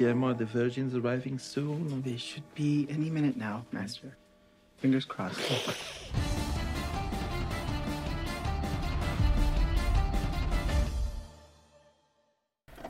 [0.00, 2.00] Guillermo, the Virgin's arriving soon.
[2.00, 4.16] They should be any minute now, Master.
[4.78, 5.38] Fingers crossed.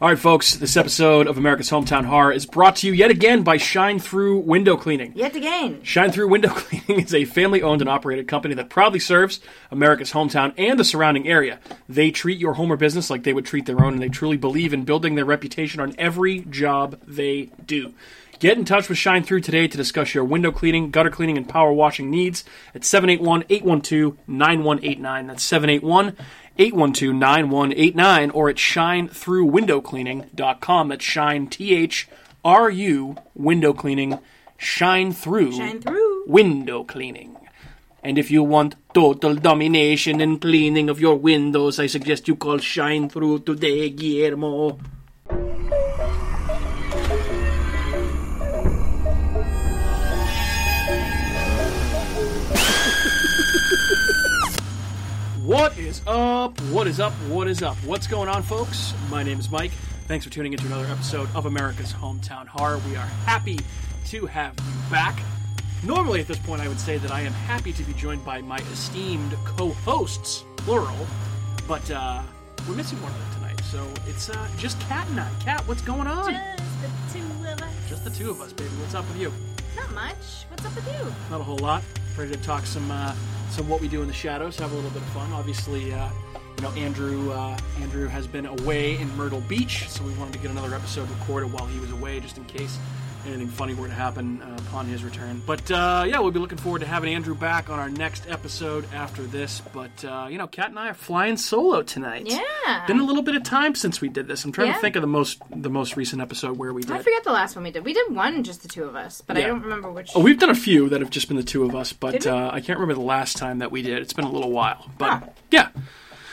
[0.01, 3.43] All right, folks, this episode of America's Hometown Horror is brought to you yet again
[3.43, 5.12] by Shine Through Window Cleaning.
[5.15, 5.83] Yet again.
[5.83, 9.41] Shine Through Window Cleaning is a family owned and operated company that proudly serves
[9.71, 11.61] America's hometown and the surrounding area.
[11.87, 14.39] They treat your home or business like they would treat their own, and they truly
[14.39, 17.93] believe in building their reputation on every job they do.
[18.38, 21.46] Get in touch with Shine Through today to discuss your window cleaning, gutter cleaning, and
[21.46, 22.43] power washing needs
[22.74, 25.27] at 781 812 9189.
[25.27, 26.16] That's 781
[26.60, 30.88] 812 9189 or at shinethroughwindowcleaning.com.
[30.88, 32.09] That's shine, T H
[32.45, 34.18] R U, window cleaning,
[34.59, 36.24] shine through, Shine through.
[36.27, 37.37] window cleaning.
[38.02, 42.56] And if you want total domination and cleaning of your windows, I suggest you call
[42.59, 44.79] Shine Through today, Guillermo.
[55.51, 56.60] What is up?
[56.70, 57.12] What is up?
[57.29, 57.76] What is up?
[57.79, 58.95] What's going on, folks?
[59.10, 59.73] My name is Mike.
[60.07, 62.80] Thanks for tuning into another episode of America's Hometown Horror.
[62.88, 63.59] We are happy
[64.10, 65.19] to have you back.
[65.82, 68.41] Normally, at this point, I would say that I am happy to be joined by
[68.42, 71.04] my esteemed co hosts, plural,
[71.66, 72.22] but uh,
[72.69, 73.60] we're missing one of them tonight.
[73.64, 75.28] So it's uh, just Kat and I.
[75.41, 76.32] Kat, what's going on?
[76.32, 77.88] Just the two of us.
[77.88, 78.70] Just the two of us, baby.
[78.78, 79.32] What's up with you?
[79.75, 80.47] Not much.
[80.48, 81.12] What's up with you?
[81.28, 81.82] Not a whole lot.
[82.16, 83.16] Ready to talk some uh,
[83.50, 84.59] some what we do in the shadows.
[84.59, 85.32] Have a little bit of fun.
[85.32, 86.09] Obviously, uh,
[86.56, 90.38] you know Andrew uh, Andrew has been away in Myrtle Beach, so we wanted to
[90.38, 92.78] get another episode recorded while he was away, just in case
[93.26, 95.43] anything funny were to happen uh, upon his return.
[95.47, 98.84] But uh, yeah, we'll be looking forward to having Andrew back on our next episode
[98.93, 99.60] after this.
[99.72, 102.26] But uh, you know, Kat and I are flying solo tonight.
[102.26, 102.87] Yeah.
[102.87, 104.44] Been a little bit of time since we did this.
[104.44, 106.93] I'm trying to think of the most the most recent episode where we did.
[106.93, 107.84] I forget the last one we did.
[107.84, 110.10] We did one, just the two of us, but I don't remember which.
[110.15, 112.50] Oh, we've done a few that have just been the two of us, but uh,
[112.53, 113.98] I can't remember the last time that we did.
[114.02, 115.26] It's been a little while, but Huh.
[115.50, 115.69] yeah.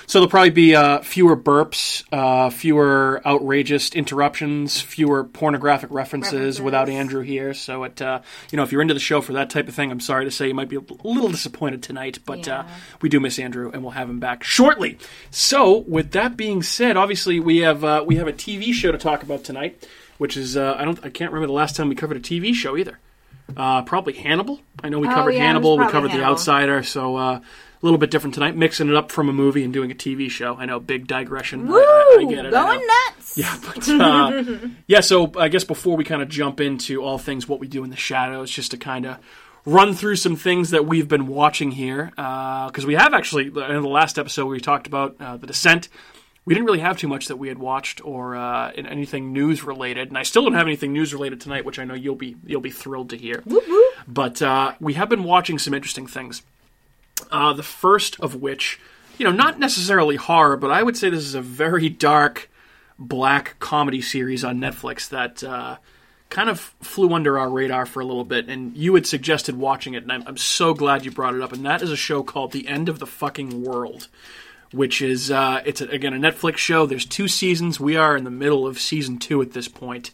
[0.10, 6.62] So there'll probably be uh, fewer burps, uh, fewer outrageous interruptions, fewer pornographic references, References.
[6.62, 7.54] without Andrew here.
[7.54, 9.92] So it, uh, you know, if you're into the show for that type of thing,
[9.92, 12.76] I'm sorry to say you might be a little disappointed tonight, but uh, Yeah.
[13.02, 14.98] we do miss Andrew, and we'll have him back shortly.
[15.30, 18.98] So with that being said, obviously we have uh, we have a TV show to
[18.98, 19.86] talk about tonight,
[20.20, 22.54] which is uh, I don't I can't remember the last time we covered a TV
[22.54, 22.98] show either.
[23.58, 24.62] Uh, probably Hannibal.
[24.82, 25.78] I know we Oh, covered yeah, Hannibal.
[25.78, 26.84] We covered The Outsider.
[26.84, 27.40] So uh,
[27.82, 30.30] a little bit different tonight, mixing it up from a movie and doing a TV
[30.30, 30.56] show.
[30.56, 31.68] I know, big digression.
[31.68, 31.78] Woo!
[31.78, 32.52] I, I get it.
[32.52, 33.38] Going nuts.
[33.38, 34.44] Yeah, but uh,
[34.88, 35.02] yeah.
[35.02, 37.90] So I guess before we kind of jump into all things what we do in
[37.90, 39.18] the shadows, just to kind of
[39.66, 43.82] run through some things that we've been watching here, because we have actually in the
[43.82, 45.90] last episode we talked about uh, the Descent.
[46.46, 49.64] We didn't really have too much that we had watched or uh, in anything news
[49.66, 52.38] related, and I still don't have anything news related tonight, which I know you'll be
[52.46, 53.44] you'll be thrilled to hear.
[54.08, 56.42] But uh, we have been watching some interesting things.
[57.32, 58.80] Uh, the first of which,
[59.18, 62.50] you know, not necessarily horror, but I would say this is a very dark,
[63.00, 65.78] black comedy series on Netflix that uh,
[66.30, 68.50] kind of flew under our radar for a little bit.
[68.50, 71.54] And you had suggested watching it, and I'm, I'm so glad you brought it up.
[71.54, 74.08] And that is a show called The End of the Fucking World.
[74.74, 76.86] Which is uh, it's a, again a Netflix show.
[76.86, 77.80] There's two seasons.
[77.80, 80.12] We are in the middle of season two at this point,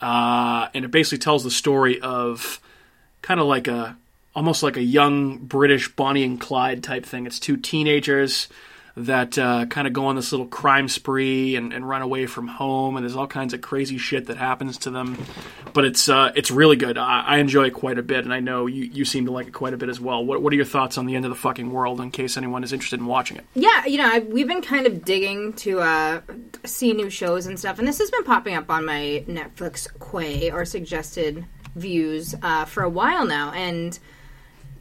[0.00, 2.60] uh, and it basically tells the story of
[3.20, 3.96] kind of like a
[4.34, 7.26] almost like a young British Bonnie and Clyde type thing.
[7.26, 8.48] It's two teenagers
[8.96, 12.48] that uh, kind of go on this little crime spree and, and run away from
[12.48, 15.16] home, and there's all kinds of crazy shit that happens to them.
[15.72, 16.98] But it's uh, it's really good.
[16.98, 19.46] I, I enjoy it quite a bit, and I know you, you seem to like
[19.46, 20.24] it quite a bit as well.
[20.24, 22.00] What what are your thoughts on the end of the fucking world?
[22.00, 23.44] In case anyone is interested in watching it.
[23.54, 26.20] Yeah, you know, I, we've been kind of digging to uh,
[26.64, 30.50] see new shows and stuff, and this has been popping up on my Netflix Quay
[30.50, 33.98] or suggested views uh, for a while now, and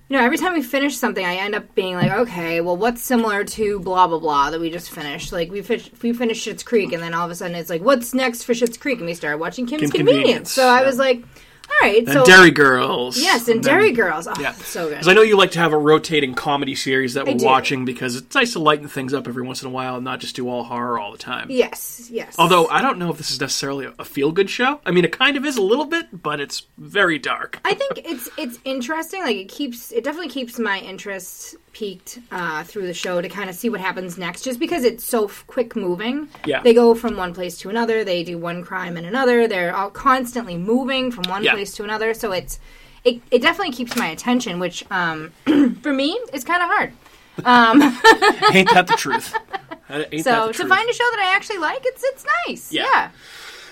[0.09, 3.01] you know, every time we finish something, I end up being like, okay, well, what's
[3.01, 5.31] similar to blah blah blah that we just finished?
[5.31, 7.83] Like we fish, we finished Schitt's Creek, and then all of a sudden it's like,
[7.83, 8.97] what's next for Schitt's Creek?
[8.97, 10.23] And we started watching Kim's Kim's Convenience.
[10.23, 10.85] Convenience, So I yeah.
[10.87, 11.23] was like,
[11.71, 13.17] all right, And so Derry Girls.
[13.19, 14.91] yes, and then- Derry Girls, oh, Yeah, so good.
[14.91, 18.15] Because I know you like to have a rotating comedy series that we're watching because
[18.15, 20.49] it's nice to lighten things up every once in a while and not just do
[20.49, 21.47] all horror all the time.
[21.49, 22.35] yes, yes.
[22.39, 24.81] Although I don't know if this is necessarily a feel good show.
[24.85, 27.59] I mean, it kind of is a little bit, but it's very dark.
[27.63, 29.21] I think it's it's interesting.
[29.21, 33.49] Like it keeps it definitely keeps my interest peaked uh, through the show to kind
[33.49, 36.27] of see what happens next, just because it's so f- quick moving.
[36.45, 36.61] Yeah.
[36.61, 38.03] they go from one place to another.
[38.03, 39.47] They do one crime and another.
[39.47, 41.53] They're all constantly moving from one Yeah.
[41.53, 42.13] place to another.
[42.13, 42.59] So it's
[43.03, 45.31] it, it definitely keeps my attention, which um,
[45.81, 46.93] for me is kind of hard.
[48.53, 49.33] Ain't that the truth?
[49.89, 50.69] Ain't So the to truth?
[50.69, 52.71] find a show that I actually like, it's it's nice.
[52.71, 52.83] Yeah.
[52.83, 53.09] Yeah.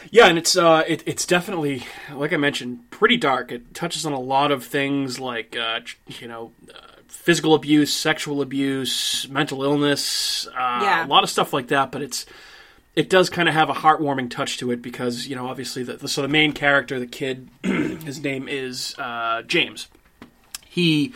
[0.10, 3.52] Yeah, and it's uh, it, it's definitely like I mentioned, pretty dark.
[3.52, 6.97] It touches on a lot of things like uh, you know, uh,
[7.28, 11.06] physical abuse, sexual abuse, mental illness, uh, Yeah.
[11.06, 11.92] a lot of stuff like that.
[11.92, 12.26] But it's
[12.96, 15.98] it does kind of have a heartwarming touch to it because you know, obviously, the,
[15.98, 19.90] the so the main character, the kid, his name is uh, James.
[20.66, 21.14] He.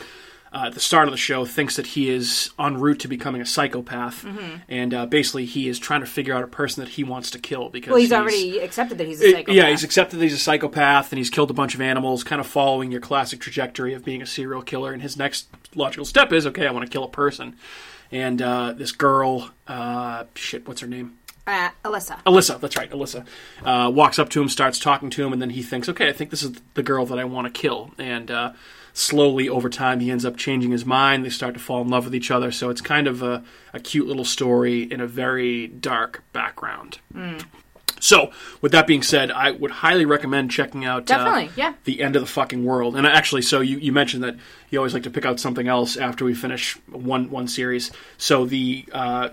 [0.53, 3.39] Uh, at the start of the show, thinks that he is en route to becoming
[3.39, 4.55] a psychopath, Mm-hmm.
[4.67, 7.39] and uh, basically he is trying to figure out a person that he wants to
[7.39, 9.55] kill because Well, he's already accepted that he's a psychopath.
[9.55, 12.41] Yeah, he's accepted that he's a psychopath and he's killed a bunch of animals, kind
[12.41, 14.91] of following your classic trajectory of being a serial killer.
[14.91, 17.55] And his next logical step is, okay, I want to kill a person.
[18.11, 21.17] And uh, this girl, uh, shit, what's her name?
[21.47, 22.21] uh, Alyssa.
[22.25, 23.25] Alyssa, that's right, Alyssa,
[23.63, 26.11] uh, walks up to him, starts talking to him, and then he thinks, okay, I
[26.11, 27.91] think this is the girl that I want to kill.
[27.97, 28.51] And uh,
[28.93, 31.25] slowly, over time, he ends up changing his mind.
[31.25, 32.51] They start to fall in love with each other.
[32.51, 33.43] So it's kind of a,
[33.73, 36.99] a cute little story in a very dark background.
[38.01, 41.75] So, with that being said, I would highly recommend checking out uh, Definitely, yeah.
[41.83, 42.95] the end of the fucking world.
[42.95, 44.37] And actually, so you, you mentioned that
[44.71, 47.91] you always like to pick out something else after we finish one one series.
[48.17, 49.29] So the uh,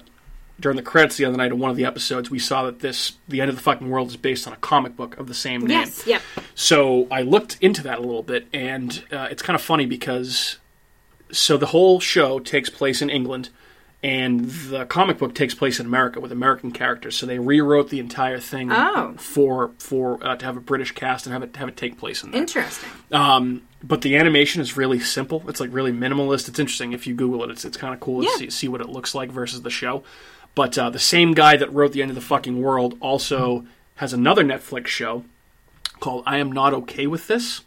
[0.61, 3.13] during the credits the other night of one of the episodes, we saw that this
[3.29, 5.61] the end of the fucking world is based on a comic book of the same
[5.61, 5.71] name.
[5.81, 6.23] Yes, yep.
[6.55, 10.59] So I looked into that a little bit, and uh, it's kind of funny because
[11.31, 13.51] so the whole show takes place in England,
[14.03, 17.17] and the comic book takes place in America with American characters.
[17.17, 19.15] So they rewrote the entire thing Oh.
[19.19, 22.23] for for uh, to have a British cast and have it have it take place
[22.23, 22.41] in there.
[22.41, 22.89] Interesting.
[23.13, 25.45] Um, but the animation is really simple.
[25.49, 26.49] It's like really minimalist.
[26.49, 27.51] It's interesting if you Google it.
[27.51, 28.31] It's it's kind of cool Yeah.
[28.31, 30.03] to see, see what it looks like versus the show.
[30.59, 33.65] But uh, the same guy that wrote the end of the fucking world also
[33.95, 35.25] has another Netflix show
[36.01, 37.61] called I Am Not Okay with This.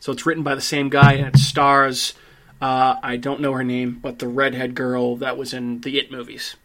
[0.00, 2.14] So it's written by the same guy and it stars
[2.62, 6.10] uh, I don't know her name, but the redhead girl that was in the It
[6.10, 6.56] movies.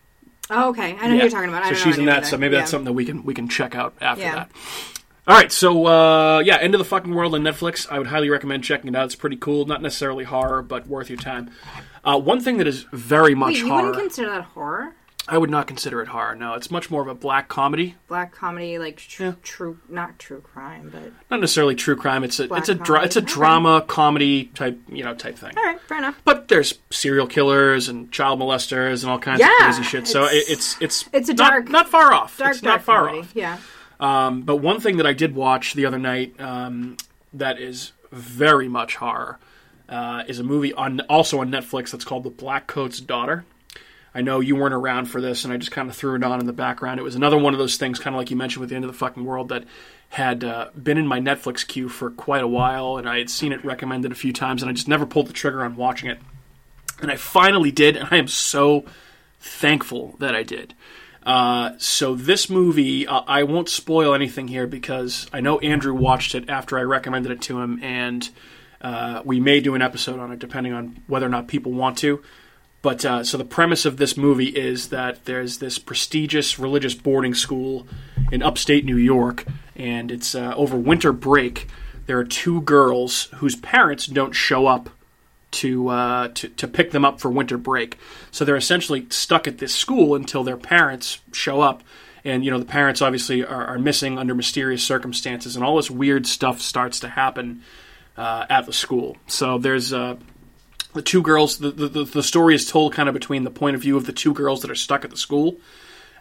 [0.50, 0.96] Oh, okay.
[0.98, 1.64] I know who you're talking about.
[1.66, 2.20] I So she's in that.
[2.20, 2.28] either.
[2.28, 2.72] So maybe that's Yeah.
[2.72, 4.36] something that we can we can check out after Yeah.
[4.36, 4.52] that.
[5.28, 7.86] All right, so uh, yeah, End of the Fucking World on Netflix.
[7.92, 9.04] I would highly recommend checking it out.
[9.08, 9.66] It's pretty cool.
[9.66, 11.52] Not necessarily horror, but worth your time.
[12.06, 13.82] Uh, one thing that is very much Wait, you horror.
[13.88, 14.96] wouldn't consider that horror?
[15.28, 16.36] I would not consider it horror.
[16.36, 17.96] No, it's much more of a black comedy.
[18.10, 19.32] Black comedy, like tr- Yeah.
[19.42, 22.24] true, not true crime, but Not necessarily true crime.
[22.26, 23.28] It's a Black it's a dra- it's a Okay.
[23.34, 25.54] drama comedy type you know type thing.
[25.58, 26.20] all right, fair enough.
[26.26, 30.08] But there's serial killers and child molesters and all kinds Yeah, of crazy shit.
[30.08, 32.38] So it's- it's it's it's a dark- not far off.
[32.38, 33.20] Dark, it's dark not far comedy.
[33.20, 33.32] off.
[33.34, 33.58] Yeah.
[34.00, 36.98] Um, but one thing that I did watch the other night um,
[37.34, 39.40] that is very much horror
[39.88, 43.46] uh, is a movie on also on Netflix that's called The Black Coat's Daughter.
[44.16, 46.40] I know you weren't around for this, and I just kind of threw it on
[46.40, 47.00] in the background.
[47.00, 48.86] It was another one of those things, kind of like you mentioned with the end
[48.86, 49.64] of the fucking world, that
[50.10, 53.52] had uh, been in my Netflix queue for quite a while, and I had seen
[53.52, 56.20] it recommended a few times, and I just never pulled the trigger on watching it.
[57.02, 58.86] And I finally did, and I am so
[59.40, 60.76] thankful that I did.
[61.26, 66.36] Uh, so this movie, uh, I won't spoil anything here because I know Andrew watched
[66.36, 68.30] it after I recommended it to him, and
[68.82, 71.98] uh, we may do an episode on it depending on whether or not people want
[72.00, 72.22] to.
[72.84, 77.34] But uh, so the premise of this movie is that there's this prestigious religious boarding
[77.34, 77.88] school
[78.30, 79.46] in upstate New York,
[79.76, 81.68] and it's uh, over winter break.
[82.08, 84.90] There are two girls whose parents don't show up
[85.52, 87.98] to, uh, to to pick them up for winter break.
[88.32, 91.84] So they're essentially stuck at this school until their parents show up.
[92.26, 95.90] And you know the parents obviously are, are missing under mysterious circumstances, and all this
[95.90, 97.62] weird stuff starts to happen
[98.18, 99.16] uh, at the school.
[99.28, 100.18] So there's uh,
[100.94, 101.58] the two girls.
[101.58, 104.14] The, the the story is told kind of between the point of view of the
[104.14, 105.58] two girls that are stuck at the school,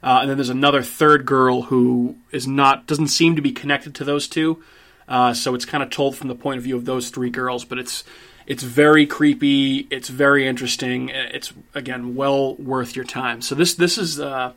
[0.02, 3.94] uh, and then there's another third girl who is not doesn't seem to be connected
[3.96, 4.62] to those two.
[5.08, 7.64] Uh, so it's kind of told from the point of view of those three girls,
[7.64, 8.04] but it's
[8.46, 9.86] it's very creepy.
[9.90, 11.10] It's very interesting.
[11.10, 13.42] It's again well worth your time.
[13.42, 14.52] So this this is uh,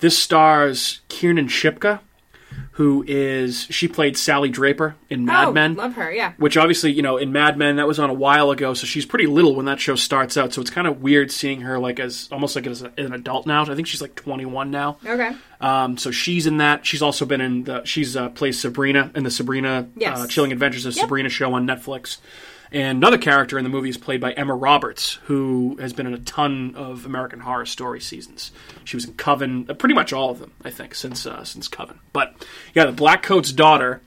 [0.00, 2.00] this stars Kiernan Shipka,
[2.72, 6.12] who is she played Sally Draper in Mad oh, Men love her.
[6.12, 6.32] Yeah.
[6.38, 9.06] which obviously you know in Mad Men that was on a while ago, so she's
[9.06, 10.52] pretty little when that show starts out.
[10.52, 13.46] So it's kind of weird seeing her like as almost like as a, an adult
[13.46, 13.62] now.
[13.64, 14.98] I think she's like 21 now.
[15.06, 15.30] Okay.
[15.60, 16.84] Um, so she's in that.
[16.84, 17.84] She's also been in the.
[17.84, 20.18] She's uh, plays Sabrina in the Sabrina Yes.
[20.18, 21.04] uh, Chilling Adventures of Yep.
[21.04, 22.18] Sabrina show on Netflix.
[22.74, 26.12] And another character in the movie is played by Emma Roberts, who has been in
[26.12, 28.50] a ton of American Horror Story seasons.
[28.82, 31.68] She was in Coven, uh, pretty much all of them, I think, since uh, since
[31.68, 32.00] Coven.
[32.12, 32.34] But
[32.74, 34.00] yeah, the Black Coat's daughter,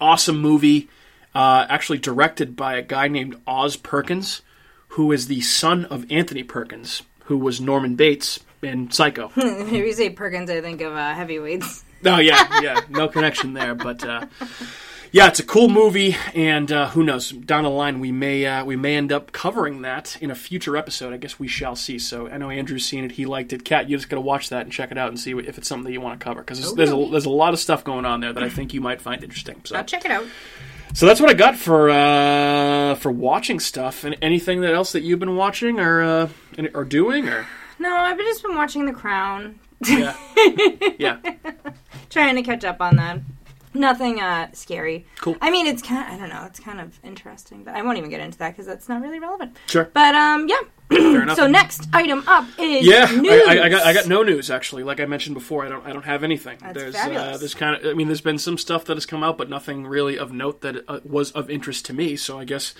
[0.00, 0.88] awesome movie,
[1.32, 4.42] uh, actually directed by a guy named Oz Perkins,
[4.88, 9.30] who is the son of Anthony Perkins, who was Norman Bates in Psycho.
[9.36, 11.84] if you say Perkins, I think of uh, heavyweights.
[12.04, 14.26] Oh yeah, yeah, no connection there, but uh,
[15.16, 17.30] yeah, it's a cool movie, and uh, who knows?
[17.30, 20.76] Down the line, we may uh, we may end up covering that in a future
[20.76, 21.14] episode.
[21.14, 21.98] I guess we shall see.
[21.98, 23.64] So I know Andrew's seen it; he liked it.
[23.64, 25.68] Kat, you just got to watch that and check it out and see if it's
[25.68, 27.82] something that you want to cover because there's, there's a there's a lot of stuff
[27.82, 29.58] going on there that I think you might find interesting.
[29.64, 30.26] So I'll check it out.
[30.92, 34.04] so that's what I got for uh, for watching stuff.
[34.04, 36.28] And anything that else that you've been watching or uh,
[36.74, 37.46] or doing or
[37.78, 40.14] No, I've just been watching The Crown, yeah
[40.98, 41.16] yeah
[42.10, 43.20] trying to catch up on that.
[43.76, 45.06] Nothing uh, scary.
[45.20, 45.36] Cool.
[45.40, 46.06] I mean, it's kind.
[46.06, 46.44] Of, I don't know.
[46.46, 49.20] It's kind of interesting, but I won't even get into that because that's not really
[49.20, 49.56] relevant.
[49.66, 50.60] sure But um, yeah.
[51.34, 53.48] So next item up is Yeah, news.
[53.48, 54.84] I, I, I got I got no news actually.
[54.84, 56.58] Like I mentioned before, I don't I don't have anything.
[56.60, 57.34] That's there's fabulous.
[57.34, 59.50] Uh, there's kind of I mean, there's been some stuff that has come out, but
[59.50, 62.14] nothing really of note that uh, was of interest to me.
[62.16, 62.72] So I guess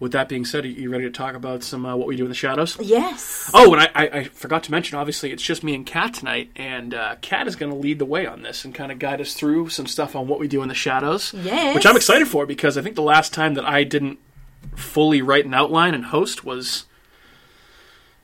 [0.00, 2.24] with that being said, are you ready to talk about some uh, what we do
[2.24, 2.76] in the shadows?
[2.80, 3.50] Yes.
[3.54, 4.98] Oh, and I, I, I forgot to mention.
[4.98, 8.04] Obviously, it's just me and Kat tonight, and uh, Kat is going to lead the
[8.04, 10.62] way on this and kind of guide us through some stuff on what we do
[10.62, 11.34] in the shadows.
[11.34, 11.74] Yes.
[11.74, 14.18] Which I'm excited for because I think the last time that I didn't
[14.76, 16.86] fully write an outline and host was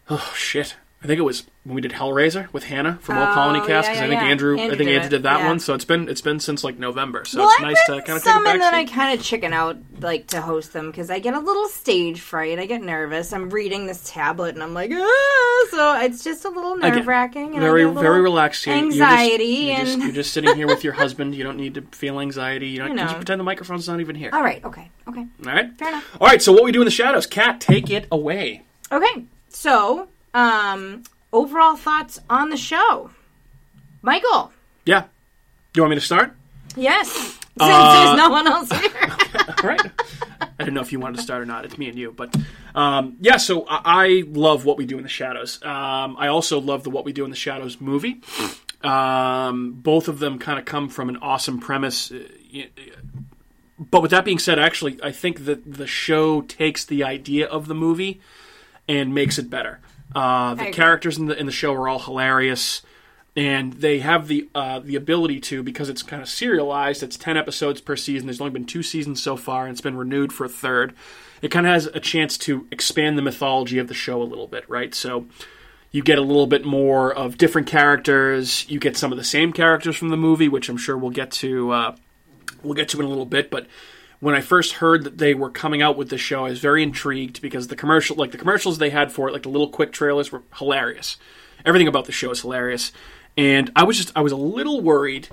[0.09, 0.77] oh shit.
[1.01, 3.87] I think it was when we did Hellraiser with Hannah from Old Oh, Colony Cast
[3.89, 4.27] because yeah, I think yeah.
[4.29, 5.47] Andrew, I think did Andrew did that yeah.
[5.47, 5.61] one.
[5.61, 7.25] So it's been it's been since like November.
[7.25, 9.53] So well, it's I've nice to kind of some and then I kind of chicken
[9.53, 12.59] out like to host them because I get a little stage fright.
[12.59, 13.33] I get nervous.
[13.33, 15.67] I'm reading this tablet and I'm like, ah!
[15.71, 17.53] so it's just a little nerve wracking.
[17.53, 18.75] Very get a little very relaxed here.
[18.75, 21.33] You're just- Anxiety you're just, and you're just sitting here with your husband.
[21.37, 22.71] You don't need to feel anxiety.
[22.71, 23.05] You don't You you know.
[23.05, 24.31] just pretend the microphone's not even here.
[24.33, 25.73] all right, okay, okay, All right.
[25.79, 26.17] fair enough.
[26.21, 26.43] All right.
[26.43, 27.25] So what we do in the shadows?
[27.29, 28.63] Kat, take it away.
[28.91, 31.03] Okay, so um,
[31.33, 33.11] overall thoughts on the show,
[34.03, 34.53] Michael.
[34.85, 35.05] Yeah.
[35.75, 36.35] You want me to start?
[36.77, 38.91] Yes, since Uh, there's no one else here.
[39.63, 39.81] All right.
[40.61, 41.65] I don't know if you wanted to start or not.
[41.65, 42.35] It's me and you, but
[42.75, 43.37] um, yeah.
[43.37, 45.63] So I, I love what we do in the shadows.
[45.63, 48.21] Um, I also love the What We Do in the Shadows movie.
[48.83, 52.11] Um, both of them kind of come from an awesome premise.
[52.13, 52.19] uh,
[53.79, 57.67] But with that being said, actually, I think that the show takes the idea of
[57.69, 58.21] the movie
[58.89, 59.81] and makes it better.
[60.15, 62.83] Uh, the characters in the in the show are all hilarious,
[63.37, 67.03] and they have the uh, the ability to because it's kind of serialized.
[67.03, 68.27] It's ten episodes per season.
[68.27, 70.95] There's only been two seasons so far, and it's been renewed for a third.
[71.43, 74.49] It kind of has a chance to expand the mythology of the show a little
[74.49, 74.95] bit, right?
[74.95, 75.27] So
[75.91, 78.69] you get a little bit more of different characters.
[78.69, 81.31] You get some of the same characters from the movie, which I'm sure we'll get
[81.33, 81.71] to.
[81.71, 81.97] Uh,
[82.63, 83.67] we'll get to in a little bit, but
[84.21, 86.83] when I first heard that they were coming out with the show, I was very
[86.83, 89.93] intrigued because the commercial, like the commercials they had for it, like the little quick
[89.93, 91.17] trailers, were hilarious.
[91.65, 92.93] Everything about the show is hilarious,
[93.37, 95.29] and I was just I was a little worried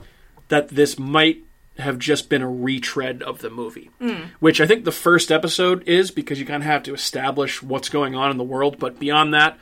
[0.50, 1.40] that this might
[1.78, 4.26] have just been a retread of the movie, hmm.
[4.40, 7.90] which I think the first episode is because you kind of have to establish what's
[7.90, 9.58] going on in the world, but beyond that.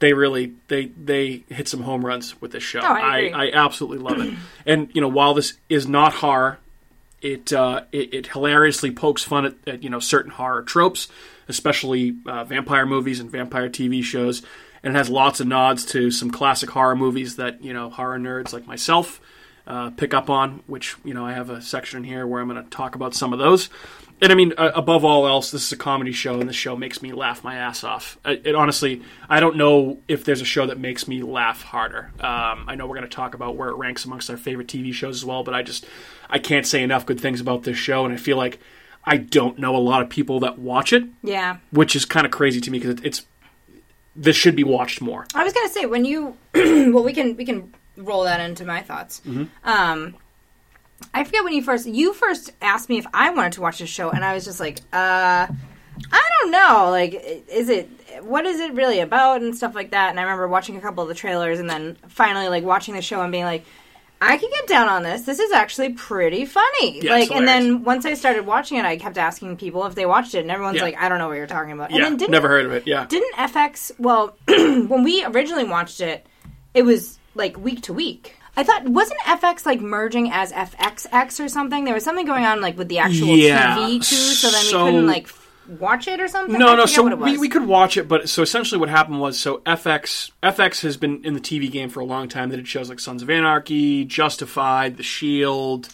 [0.00, 2.80] They really they they hit some home runs with this show.
[2.80, 3.30] Oh, I.
[3.32, 4.34] I, I absolutely love it.
[4.66, 6.58] And you know, while this is not horror,
[7.24, 11.08] it, uh, it it hilariously pokes fun at, at you know certain horror tropes,
[11.48, 14.42] especially uh, vampire movies and vampire TV shows,
[14.82, 18.18] and it has lots of nods to some classic horror movies that you know horror
[18.18, 19.20] nerds like myself
[19.66, 20.62] uh, pick up on.
[20.66, 23.32] Which you know I have a section here where I'm going to talk about some
[23.32, 23.70] of those.
[24.22, 26.76] And I mean, uh, above all else, this is a comedy show, and this show
[26.76, 28.16] makes me laugh my ass off.
[28.24, 32.12] It, it honestly, I don't know if there's a show that makes me laugh harder.
[32.20, 34.92] Um, I know we're going to talk about where it ranks amongst our favorite TV
[34.92, 35.84] shows as well, but I just
[36.28, 38.58] I can't say enough good things about this show, and I feel like
[39.04, 42.32] I don't know a lot of people that watch it, yeah, which is kind of
[42.32, 43.26] crazy to me because it, it's
[44.16, 45.26] this should be watched more.
[45.34, 48.80] I was gonna say when you well we can we can roll that into my
[48.80, 49.20] thoughts.
[49.26, 49.44] Mm-hmm.
[49.68, 50.14] Um,
[51.12, 53.90] I forget when you first you first asked me if I wanted to watch this
[53.90, 55.46] show, and I was just like, uh,
[56.12, 56.88] I don't know.
[56.90, 57.14] Like,
[57.48, 57.88] is it
[58.22, 60.10] what is it really about and stuff like that?
[60.10, 63.02] And I remember watching a couple of the trailers, and then finally like watching the
[63.02, 63.64] show and being like.
[64.26, 65.22] I can get down on this.
[65.22, 67.00] This is actually pretty funny.
[67.02, 70.06] Yeah, like, and then once I started watching it, I kept asking people if they
[70.06, 70.82] watched it, and everyone's Yeah.
[70.84, 72.72] like, "I don't know what you're talking about." And yeah, then didn't never heard of
[72.72, 72.86] it.
[72.86, 73.92] Yeah, didn't FX?
[73.98, 76.26] Well, when we originally watched it,
[76.74, 78.36] it was like week to week.
[78.56, 81.84] I thought wasn't FX like merging as FXX or something?
[81.84, 84.84] There was something going on like with the actual Yeah, TV too, so then so-
[84.84, 85.26] we couldn't like
[85.68, 86.58] watch it or something.
[86.58, 86.86] No, no.
[86.86, 90.30] So it we, we could watch it, but so essentially what happened was so FX
[90.42, 92.50] FX has been in the TV game for a long time.
[92.50, 95.88] They did shows like Sons of Anarchy, Justified, The Shield,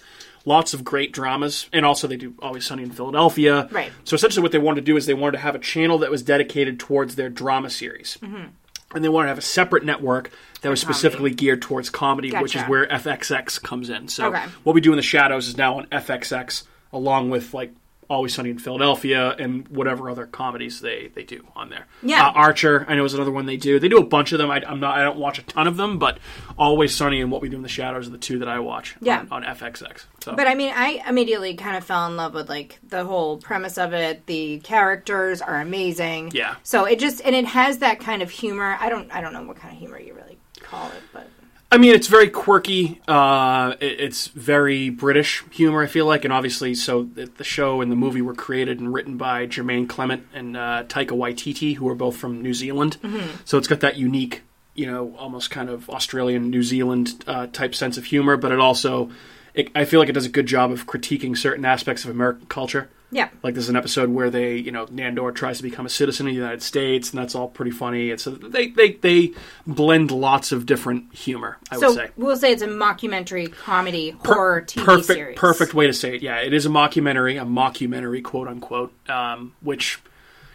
[0.45, 3.69] lots of great dramas, and also they do Always Sunny in Philadelphia.
[3.71, 3.93] Right.
[4.05, 6.11] So essentially, what they wanted to do is they wanted to have a channel that
[6.11, 8.19] was dedicated towards their drama series.
[8.23, 8.45] Mm-hmm.
[8.93, 10.95] And they wanted to have a separate network that was comedy.
[10.99, 14.09] specifically geared towards comedy, which is where FXX comes in.
[14.09, 14.43] So Okay.
[14.65, 17.73] what we do in the shadows is now on FXX, along with like
[18.11, 21.87] Always Sunny in Philadelphia and whatever other comedies they, they do on there.
[22.03, 22.27] Yeah.
[22.27, 23.79] Uh, Archer, I know is another one they do.
[23.79, 24.51] They do a bunch of them.
[24.51, 24.99] I, I'm not.
[24.99, 26.19] I don't watch a ton of them, but
[26.59, 28.97] Always Sunny and What We Do in the Shadows are the two that I watch.
[29.01, 29.21] Yeah.
[29.31, 30.07] On, on FXX.
[30.25, 30.35] So.
[30.35, 33.79] But I mean, I immediately kind of fell in love with like the whole premise
[33.79, 34.27] of it.
[34.27, 36.33] The characters are amazing.
[36.35, 36.57] Yeah.
[36.65, 38.77] So it just and it has that kind of humor.
[38.81, 41.29] I don't I don't know what kind of humor you really call it, but
[41.73, 43.01] I mean, it's very quirky.
[43.07, 45.83] Uh, it- it's very British humor.
[45.83, 48.93] I feel like, and obviously, so the, the show and the movie were created and
[48.93, 52.97] written by Jermaine Clement and uh, Taika Waititi, who are both from New Zealand.
[53.45, 54.43] So it's got that unique,
[54.75, 58.37] you know, almost kind of Australian, New Zealand uh, type sense of humor.
[58.37, 59.11] But it also,
[59.55, 62.47] it, I feel like it does a good job of critiquing certain aspects of American
[62.47, 62.89] culture.
[63.13, 63.29] Yeah.
[63.43, 66.33] Like there's an episode where they, you know, Nandor tries to become a citizen of
[66.33, 68.11] the United States, and that's all pretty funny.
[68.11, 69.33] And so they they, they
[69.67, 71.59] blend lots of different humor.
[71.71, 72.11] I would say.
[72.17, 75.39] we'll say it's a mockumentary comedy Per- horror TV perfect, series.
[75.39, 76.23] perfect way to say it.
[76.23, 80.01] Yeah, it is a mockumentary, a mockumentary, quote unquote, um, which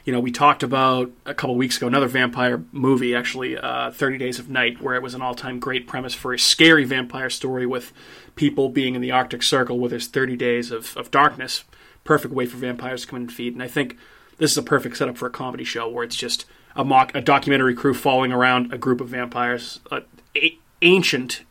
[0.06, 1.88] you know we talked about a couple weeks ago.
[1.88, 5.88] Another vampire movie, actually, uh, Thirty Days of Night, where it was an all-time great
[5.88, 7.92] premise for a scary vampire story with
[8.36, 11.66] people being in the Arctic Circle, where there's thirty days of, of darkness.
[12.06, 13.54] Perfect way for vampires to come in and feed.
[13.54, 13.98] And I think
[14.38, 16.46] this is a perfect setup for a comedy show where it's just
[16.76, 20.02] a mock, a documentary crew following around a group of vampires, uh,
[20.38, 21.42] a- ancient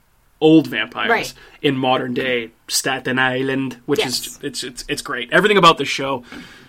[0.41, 1.35] old vampires Right.
[1.61, 4.27] in modern day Staten Island, which Yes.
[4.29, 5.33] is it's it's it's great.
[5.33, 6.23] Everything about this show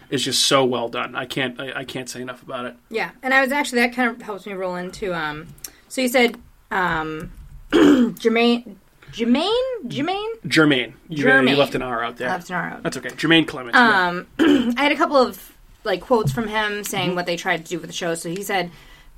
[0.10, 1.16] is just so well done.
[1.16, 2.76] I can't I, I can't say enough about it.
[2.90, 5.48] Yeah, and I was actually that kind of helps me roll into um.
[5.90, 6.38] So you said
[6.72, 7.32] um,
[7.72, 8.76] Jermaine,
[9.16, 9.52] Jermaine,
[9.86, 10.40] Jermaine.
[10.46, 11.50] Jermaine, you, Jermaine.
[11.52, 12.28] you left an R out there.
[12.30, 12.84] Left an R out.
[12.84, 13.10] That's okay.
[13.10, 13.76] Jermaine Clement.
[13.76, 14.08] yeah.
[14.10, 14.28] Um,
[14.78, 15.54] I had a couple of
[15.84, 18.16] like quotes from him saying what they tried to do with the show.
[18.16, 18.72] So he said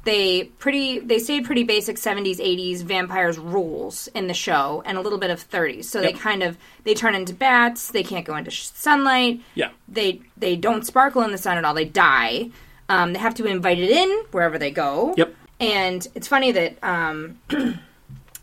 [0.03, 5.01] they pretty they stayed pretty basic 70s 80s vampires rules in the show and a
[5.01, 5.85] little bit of 30s.
[5.85, 7.89] So they kind of they turn into bats.
[7.91, 9.41] They can't go into sh- sunlight.
[9.55, 9.69] Yeah.
[9.87, 11.73] They they don't sparkle in the sun at all.
[11.73, 12.49] They die.
[12.89, 15.13] Um, they have to be invited in wherever they go.
[15.17, 15.33] Yep.
[15.59, 17.39] And it's funny that um,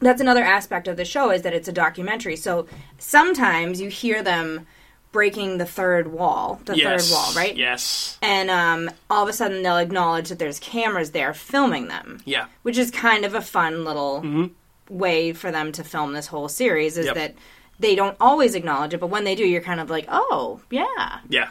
[0.05, 2.37] that's another aspect of the show is that it's a documentary.
[2.37, 2.67] So
[2.99, 4.67] sometimes you hear them
[5.13, 7.09] breaking the third wall, the yes.
[7.09, 7.57] third wall, right?
[7.57, 8.19] Yes.
[8.21, 12.47] And um, all of a sudden they'll acknowledge that there's cameras there filming them, Yeah.
[12.63, 14.51] which is kind of a fun little
[14.91, 16.99] way for them to film this whole series.
[16.99, 17.15] Is Yep.
[17.15, 17.35] that
[17.79, 21.19] they don't always acknowledge it, but when they do, you're kind of like, oh yeah,
[21.29, 21.49] Yeah.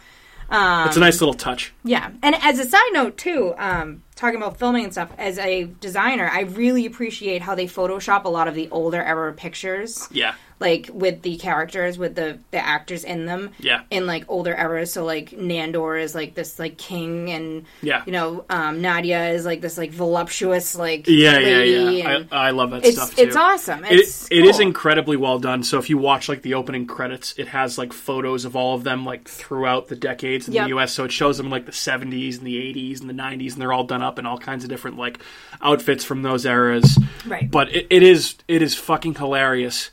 [0.50, 1.74] Um, it's a nice little touch.
[1.84, 5.64] yeah, and as a side note too, um, talking about filming and stuff, as a
[5.80, 10.36] designer, I really appreciate how they Photoshop a lot of the older era pictures, Yeah.
[10.64, 13.82] Like with the characters, with the the actors in them, Yeah.
[13.92, 14.92] in like older eras.
[14.94, 18.02] So like Nandor is like this like king, and Yeah.
[18.08, 22.24] you know um, Nadia is like this like voluptuous like Yeah, yeah, lady, yeah.
[22.32, 23.22] I, I love that it's stuff too.
[23.24, 23.84] it's awesome.
[23.86, 25.64] It, It's it is incredibly well done.
[25.64, 28.84] So if you watch like the opening credits, it has like photos of all of
[28.84, 30.64] them like throughout the decades in Yep.
[30.64, 30.94] the U.S.
[30.94, 33.74] So it shows them like the 70s and the 80s and the 90s, and they're
[33.74, 35.20] all done up in all kinds of different like
[35.62, 36.98] outfits from those eras.
[37.28, 37.52] Right.
[37.52, 39.92] But it, it is it is fucking hilarious.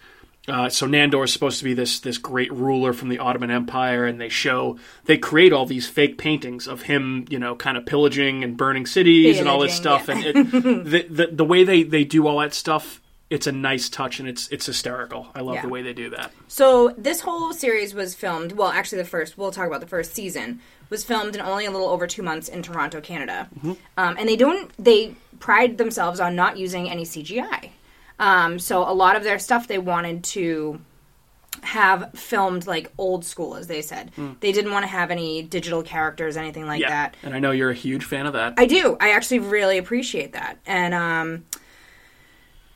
[0.50, 4.04] Uh, so Nandor is supposed to be this this great ruler from the Ottoman Empire,
[4.06, 7.86] and they show they create all these fake paintings of him, you know, kind of
[7.86, 10.08] pillaging and burning cities and all this stuff.
[10.08, 10.14] yeah.
[10.16, 10.34] And it,
[10.84, 14.28] the, the the way they they do all that stuff, it's a nice touch and
[14.28, 15.28] it's it's hysterical.
[15.34, 15.62] I love Yeah.
[15.62, 16.32] the way they do that.
[16.48, 18.52] So this whole series was filmed.
[18.52, 20.60] Well, actually, the first we'll talk about the first season
[20.90, 23.48] was filmed in only a little over two months in Toronto, Canada,
[23.96, 27.70] um, and they don't they pride themselves on not using any CGI.
[28.20, 30.80] Um, so a lot of their stuff they wanted to
[31.62, 34.12] have filmed like old school, as they said.
[34.40, 37.16] They didn't want to have any digital characters, anything like Yeah, that.
[37.24, 38.54] and I know you're a huge fan of that.
[38.56, 38.96] I do.
[39.00, 40.58] I actually really appreciate that.
[40.64, 41.44] And um,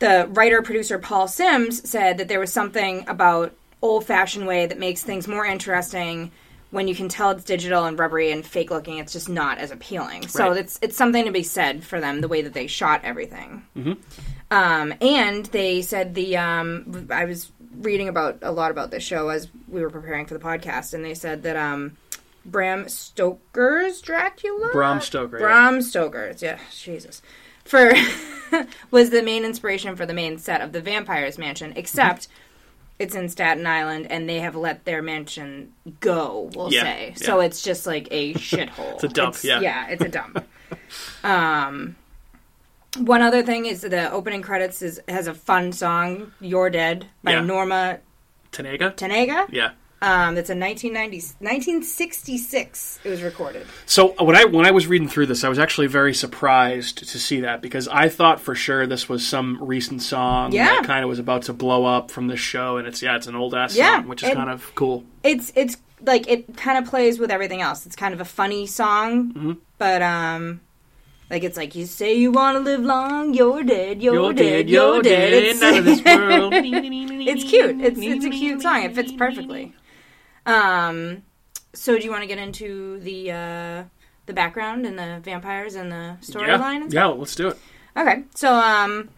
[0.00, 4.78] the writer producer Paul Sims said that there was something about old fashioned way that
[4.78, 6.32] makes things more interesting
[6.70, 8.98] when you can tell it's digital and rubbery and fake looking.
[8.98, 10.26] It's just not as appealing.
[10.26, 10.56] So Right.
[10.58, 13.62] it's it's something to be said for them the way that they shot everything.
[14.54, 19.28] Um, and they said the um, I was reading about a lot about this show
[19.28, 21.96] as we were preparing for the podcast, and they said that um,
[22.46, 25.44] Bram Stoker's Dracula, Bram Stoker, yeah.
[25.44, 27.20] Bram Stoker's, yeah, Jesus,
[27.64, 27.92] for
[28.92, 32.28] was the main inspiration for the main set of the Vampires Mansion, except.
[32.96, 36.48] It's in Staten Island, and they have let their mansion go.
[36.54, 37.26] We'll Yeah, say yeah.
[37.26, 37.40] so.
[37.40, 38.94] It's just like a shithole.
[38.94, 39.58] It's a dump, yeah.
[39.60, 40.46] yeah, it's a dump.
[41.24, 41.96] um,
[42.98, 47.32] one other thing is the opening credits is has a fun song, "You're Dead" by
[47.32, 47.40] Yeah.
[47.42, 47.98] Norma
[48.52, 48.94] Tanega?
[48.94, 49.46] Tanega.
[49.50, 49.70] Yeah.
[50.02, 53.00] Um, that's a 1990, 1966.
[53.04, 53.66] It was recorded.
[53.86, 57.18] So when I when I was reading through this, I was actually very surprised to
[57.18, 60.66] see that because I thought for sure this was some recent song Yeah.
[60.66, 63.26] that kind of was about to blow up from the show, and it's yeah, it's
[63.26, 65.04] an old ass Yeah, song, which is it- kind of cool.
[65.22, 67.86] It's it's like it kind of plays with everything else.
[67.86, 69.52] It's kind of a funny song, Mm-hmm.
[69.78, 70.60] but um,
[71.34, 75.02] like it's like you say you want to live long, you're dead, you're, dead, you're
[75.02, 75.32] dead.
[75.32, 76.52] It's, out of this world.
[76.54, 77.80] it's cute.
[77.80, 78.84] It's it's a cute song.
[78.84, 79.74] It fits perfectly.
[80.46, 81.22] Um,
[81.72, 83.84] so do you want to get into the uh,
[84.26, 86.92] the background and the vampires and the storyline?
[86.92, 87.58] Yeah, yeah, let's do it.
[87.96, 89.08] Okay, so um,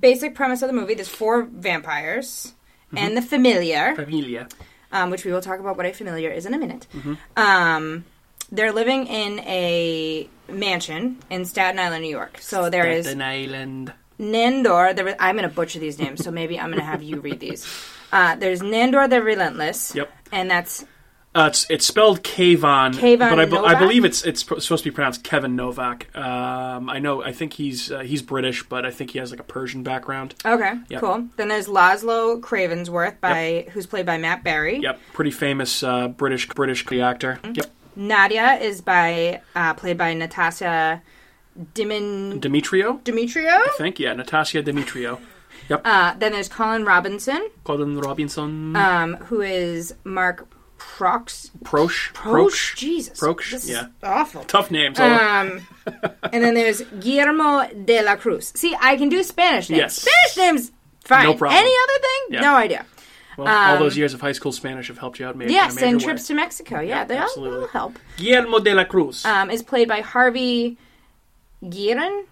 [0.00, 2.54] basic premise of the movie: there's four vampires
[2.92, 2.98] Mm-hmm.
[3.06, 4.48] and the familiar, Familia.
[4.90, 6.88] um, which we will talk about what a familiar is in a minute.
[6.92, 7.14] Mm-hmm.
[7.36, 8.04] Um,
[8.50, 12.38] they're living in a mansion in Staten Island, New York.
[12.40, 13.92] So there is Staten Island.
[14.18, 14.94] Nandor.
[14.94, 17.40] There, I'm going to butcher these names, so maybe I'm going to have you read
[17.40, 17.66] these.
[18.12, 19.94] Uh, there's Nandor the Relentless.
[19.94, 20.10] Yep.
[20.32, 20.84] And that's
[21.32, 23.78] Uh, it's it's spelled Kayvan, Kayvan but I, be- I Novak?
[23.78, 26.08] believe it's it's supposed to be pronounced Kevin Novak.
[26.18, 29.38] Um, I know, I think he's uh, he's British, but I think he has like
[29.38, 30.34] a Persian background.
[30.44, 30.72] okay.
[30.88, 31.00] Yep.
[31.00, 31.28] Cool.
[31.36, 34.80] Then there's Laszlo Cravensworth by who's played by Matt Berry.
[34.80, 37.38] Yep, pretty famous uh, British British actor.
[37.44, 37.52] Mm-hmm.
[37.54, 41.02] Yep, Nadia is by uh, played by Natasha
[41.74, 43.48] Dimin Demetriou, Demetriou.
[43.48, 43.98] I think.
[43.98, 45.18] Yeah, Natasha Demetriou,
[45.70, 50.48] Uh, then there's Colin Robinson, Colin Robinson, um, who is Mark
[50.78, 51.50] Prox.
[51.62, 52.74] Prosh, Proch?
[52.76, 53.18] Jesus.
[53.18, 53.86] Proch, yeah.
[54.02, 54.44] awful.
[54.44, 54.98] Tough names.
[54.98, 55.66] Um,
[56.32, 58.52] and then there's Guillermo de la Cruz.
[58.56, 59.78] See, I can do Spanish names.
[59.78, 59.94] Yes.
[59.96, 60.72] Spanish names,
[61.04, 61.26] fine.
[61.26, 61.58] No problem.
[61.58, 62.20] Any other thing?
[62.30, 62.40] Yeah.
[62.40, 62.86] No idea.
[63.36, 65.36] Well, all um, those years of high school Spanish have helped you out.
[65.36, 66.04] Maybe Yes, in a major and way.
[66.04, 66.80] trips to Mexico.
[66.80, 67.58] Yeah, Yeah, they all, absolutely.
[67.60, 67.98] they'll help.
[68.16, 69.24] Guillermo de la Cruz.
[69.24, 70.76] Um, is played by Harvey
[71.68, 72.24] Guillen.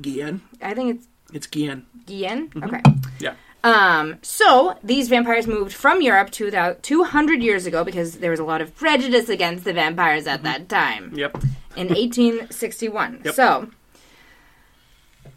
[0.00, 0.40] Guillen.
[0.62, 1.84] I think it's It's Guillen.
[2.06, 2.48] Guillen.
[2.50, 2.64] Mm-hmm.
[2.64, 2.80] Okay.
[3.20, 3.34] Yeah.
[3.64, 8.38] Um, so these vampires moved from Europe to thou- 200 years ago because there was
[8.40, 11.34] a lot of prejudice against the vampires at that time Yep.
[11.76, 13.22] in 1861.
[13.24, 13.34] Yep.
[13.34, 13.68] So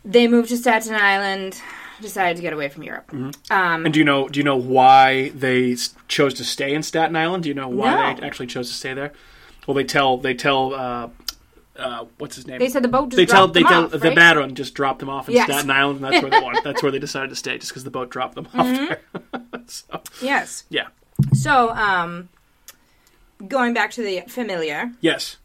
[0.05, 1.59] they moved to Staten Island,
[2.01, 3.07] decided to get away from Europe.
[3.11, 3.53] Mm-hmm.
[3.53, 5.75] Um, And do you know do you know why they
[6.07, 7.43] chose to stay in Staten Island?
[7.43, 8.19] Do you know why No.
[8.19, 9.11] they actually chose to stay there?
[9.67, 11.09] Well, they tell they tell uh,
[11.77, 12.59] uh, what's his name?
[12.59, 14.15] they said the boat just they tell dropped they them tell off, the right?
[14.15, 15.43] Baron just dropped them off in Yes.
[15.49, 15.51] Mm-hmm.
[15.59, 16.63] Staten Island, and that's where they wanted.
[16.63, 19.01] That's where they decided to stay, just because the boat dropped them off there.
[19.67, 20.65] so, Yes.
[20.69, 20.87] yeah.
[21.33, 22.29] So, um,
[23.47, 24.91] going back to the familiar.
[25.01, 25.37] Yes.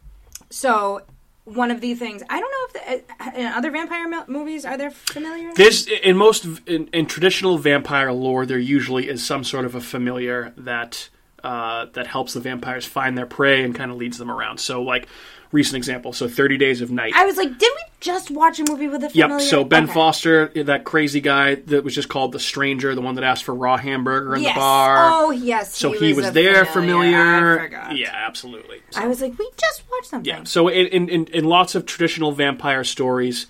[0.50, 1.02] So
[1.46, 4.76] one of the things I don't know if the, in other vampire mo- movies are
[4.76, 5.54] there familiar.
[5.54, 9.80] This in most in, in traditional vampire lore, there usually is some sort of a
[9.80, 11.08] familiar that
[11.44, 14.58] uh, that helps the vampires find their prey and kind of leads them around.
[14.58, 15.06] So, like
[15.56, 17.12] recent example, so Thirty Days of Night.
[17.16, 19.38] I was like, did we just watch a movie with a familiar?
[19.38, 19.48] Yep.
[19.48, 19.92] So Ben Okay.
[19.94, 23.54] Foster, that crazy guy that was just called the Stranger, the one that asked for
[23.54, 24.54] raw hamburger in yes.
[24.54, 25.10] the bar.
[25.10, 25.74] Oh yes.
[25.74, 27.56] so he, was, a there, familiar.
[27.68, 27.92] familiar.
[27.94, 28.82] Yeah, absolutely.
[28.90, 30.28] So- I was like, we just watched something.
[30.28, 30.44] yeah.
[30.44, 33.46] So in, in in in lots of traditional vampire stories,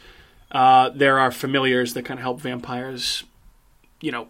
[0.53, 3.25] uh, there are familiars that kind of help vampires,
[4.01, 4.29] you know,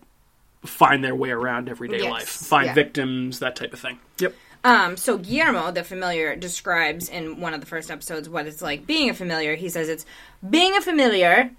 [0.65, 2.11] find their way around everyday Yes.
[2.11, 2.75] life, find Yeah.
[2.75, 3.99] victims, that type of thing.
[4.19, 4.35] Yep.
[4.67, 8.87] Um, so Guillermo, the familiar, describes in one of the first episodes what it's like
[8.87, 9.55] being a familiar.
[9.55, 10.05] He says it's
[10.49, 11.51] being a familiar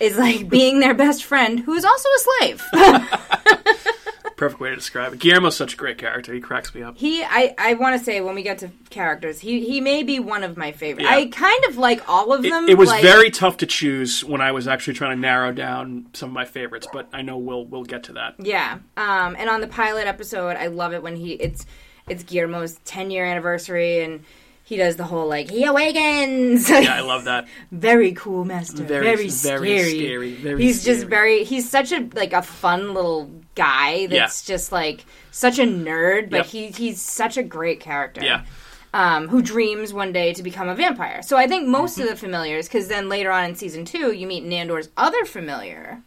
[0.00, 2.64] is like being their best friend who is also a slave.
[4.36, 5.18] Perfect way to describe it.
[5.18, 6.32] Guillermo's such a great character.
[6.32, 6.96] He cracks me up.
[6.96, 10.20] he, I, I want to say when we get to characters, he, he may be
[10.20, 11.04] one of my favorite.
[11.04, 11.10] Yeah.
[11.16, 12.68] I kind of like all of It, them.
[12.68, 16.06] it was like- very tough to choose when I was actually trying to narrow down
[16.12, 18.34] some of my favorites, but I know we'll we'll get to that.
[18.38, 18.78] Yeah.
[18.96, 21.66] Um, and on the pilot episode, I love it when he it's
[22.08, 24.24] it's Guillermo's 10 year anniversary and
[24.64, 26.68] he does the whole like he awakens.
[26.70, 27.46] Yeah, I love that.
[27.72, 28.82] very cool master.
[28.84, 29.88] Very- Very, very scary.
[29.88, 34.70] scary, very he's just very he's such a like a fun little guy that's just
[34.72, 36.46] like such a nerd, but Yep.
[36.46, 38.22] he he's such a great character.
[38.22, 38.44] Yeah.
[38.94, 41.20] Um, who dreams one day to become a vampire.
[41.22, 42.02] So I think most Mm-hmm.
[42.04, 46.00] of the familiars, because then later on in season two, you meet Nandor's other familiar,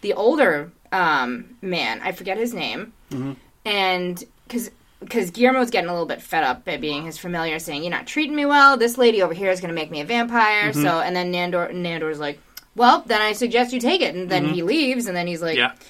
[0.00, 2.00] the older um, man.
[2.02, 3.32] I forget his name, Mm-hmm.
[3.64, 7.82] and because because Guillermo's getting a little bit fed up at being his familiar, saying,
[7.82, 8.76] "You're not treating me well.
[8.76, 10.82] This lady over here is going to make me a vampire." Mm-hmm.
[10.82, 12.38] So, and then Nandor Nandor's like,
[12.76, 15.56] "Well, then I suggest you take it." And then he leaves, and then he's like,
[15.58, 15.74] Mm-hmm.
[15.80, 15.86] Yeah.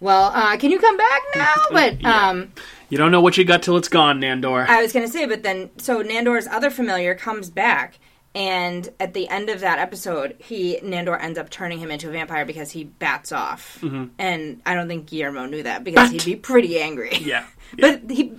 [0.00, 2.28] "Well, uh, can you come back now?" But Yeah.
[2.30, 2.52] um,
[2.88, 4.66] You don't know what you got till it's gone, Nandor.
[4.68, 7.98] I was going to say, but then so Nandor's other familiar comes back,
[8.34, 12.12] and at the end of that episode, he Nandor ends up turning him into a
[12.12, 13.78] vampire because he bats off.
[13.82, 14.06] Mm-hmm.
[14.18, 17.10] And I don't think Guillermo knew that because he'd be pretty angry.
[17.20, 17.46] Yeah.
[17.78, 18.34] But he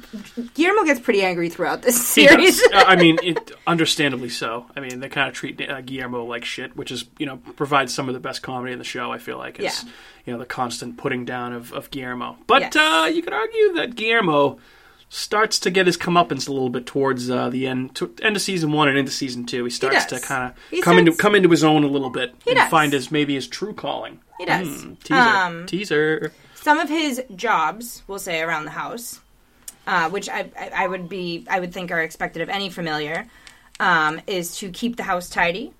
[0.53, 2.61] Guillermo gets pretty angry throughout this series.
[2.61, 4.67] Uh, I mean, it, understandably so.
[4.75, 7.91] I mean, they kind of treat uh, Guillermo like shit, which is, you know, provides
[7.91, 9.11] some of the best comedy in the show.
[9.11, 9.89] I feel like is, Yeah.
[10.25, 12.37] you know, the constant putting down of, of Guillermo.
[12.45, 12.75] But Yes.
[12.75, 14.59] uh, you could argue that Guillermo
[15.13, 18.41] starts to get his comeuppance a little bit towards uh, the end, to, end of
[18.41, 19.63] season one and into season two.
[19.63, 22.55] He starts to kind of come into come into his own a little bit and
[22.57, 22.69] does.
[22.69, 24.19] find his maybe his true calling.
[24.39, 24.83] he does.
[24.83, 26.31] Hmm, teaser, Um, teaser.
[26.55, 29.19] some of his jobs, we'll say, around the house,
[29.85, 33.27] uh, which I, I, I would be, I would think are expected of any familiar,
[33.79, 35.73] um, is to keep the house tidy,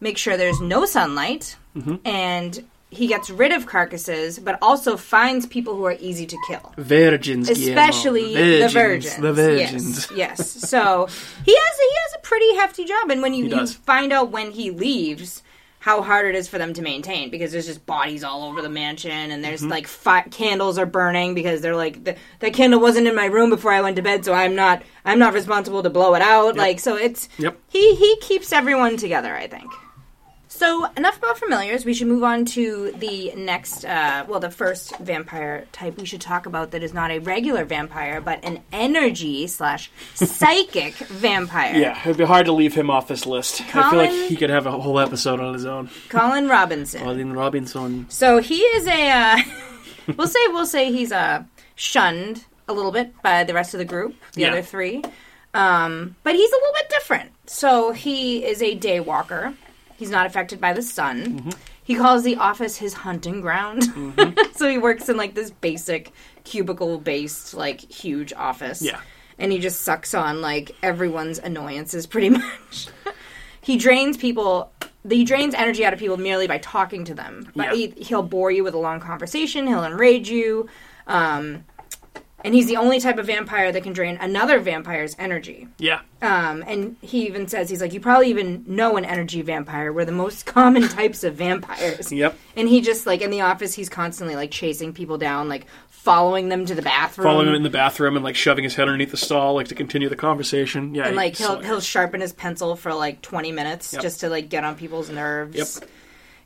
[0.00, 1.96] make sure there's no sunlight, Mm-hmm.
[2.04, 6.72] and he gets rid of carcasses, but also finds people who are easy to kill.
[6.76, 7.70] Virgins, Guillermo.
[7.80, 9.16] Especially the virgins.
[9.16, 10.10] The virgins.
[10.10, 10.12] Yes.
[10.16, 10.50] yes.
[10.68, 11.06] So
[11.44, 14.50] he has he has a pretty hefty job, and when you, you find out when
[14.50, 15.42] he leaves,
[15.78, 18.68] how hard it is for them to maintain because there's just bodies all over the
[18.68, 19.70] mansion, and there's Mm-hmm.
[19.70, 23.50] like fi- candles are burning because they're like the, that candle wasn't in my room
[23.50, 26.56] before I went to bed, so I'm not I'm not responsible to blow it out.
[26.56, 27.56] Like so, it's Yep.
[27.68, 29.34] he he keeps everyone together.
[29.34, 29.70] I think.
[30.60, 31.86] So enough about familiars.
[31.86, 36.20] We should move on to the next, uh, well, the first vampire type we should
[36.20, 41.74] talk about that is not a regular vampire, but an energy slash psychic vampire.
[41.74, 43.62] Yeah, it'd be hard to leave him off this list.
[43.74, 45.88] I feel like he could have a whole episode on his own.
[46.10, 47.00] Colin Robinson.
[47.04, 48.04] Colin Robinson.
[48.10, 49.38] So he is a, uh,
[50.18, 51.42] we'll say, we'll say he's uh,
[51.74, 54.48] shunned a little bit by the rest of the group, the Yeah.
[54.48, 55.02] other three,
[55.54, 57.30] um, but he's a little bit different.
[57.46, 59.54] So he is a day walker.
[60.00, 61.26] He's not affected by the sun.
[61.40, 61.50] Mm-hmm.
[61.84, 63.84] He calls the office his hunting ground.
[64.54, 66.12] so he works in like this basic
[66.44, 68.80] cubicle based, like huge office.
[68.80, 68.98] Yeah.
[69.38, 72.88] And he just sucks on like everyone's annoyances pretty much.
[73.60, 74.72] he drains people
[75.06, 77.50] he drains energy out of people merely by talking to them.
[77.54, 77.74] But Yeah.
[77.94, 79.66] he, he'll bore you with a long conversation.
[79.66, 80.66] He'll enrage you.
[81.06, 81.66] Um,
[82.44, 85.68] and he's the only type of vampire that can drain another vampire's energy.
[85.78, 86.00] Yeah.
[86.22, 89.92] Um, and he even says he's like, you probably even know an energy vampire.
[89.92, 92.12] We're the most common types of vampires.
[92.12, 92.36] Yep.
[92.56, 96.48] And he just like in the office, he's constantly like chasing people down, like following
[96.48, 97.26] them to the bathroom.
[97.26, 99.74] Following them in the bathroom and like shoving his head underneath the stall, like to
[99.74, 100.94] continue the conversation.
[100.94, 101.06] Yeah.
[101.06, 104.02] and like he- he'll he'll sharpen his pencil for like 20 minutes Yep.
[104.02, 105.56] just to like get on people's nerves.
[105.80, 105.90] Yep.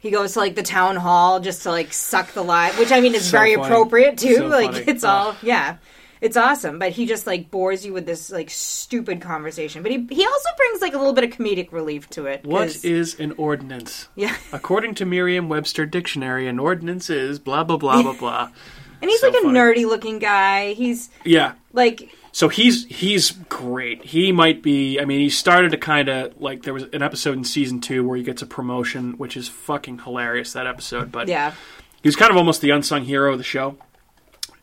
[0.04, 3.00] He goes to like the town hall just to like suck the life, which I
[3.00, 3.66] mean is So very funny.
[3.66, 4.36] appropriate too.
[4.36, 4.84] So like funny.
[4.86, 5.78] it's all yeah.
[6.20, 9.82] It's awesome, but he just like bores you with this like stupid conversation.
[9.82, 12.44] But he he also brings like a little bit of comedic relief to it.
[12.44, 14.08] What is an ordinance?
[14.14, 18.48] yeah, According to Merriam-Webster dictionary, an ordinance is blah blah blah blah blah.
[19.02, 19.58] and he's So like a funny.
[19.58, 20.74] nerdy looking guy.
[20.74, 21.54] He's Yeah.
[21.72, 24.06] like So he's he's great.
[24.06, 24.98] He might be.
[24.98, 28.04] I mean, he started to kind of like there was an episode in season two
[28.04, 30.52] where he gets a promotion, which is fucking hilarious.
[30.52, 31.54] That episode, but yeah,
[32.02, 33.76] he was kind of almost the unsung hero of the show.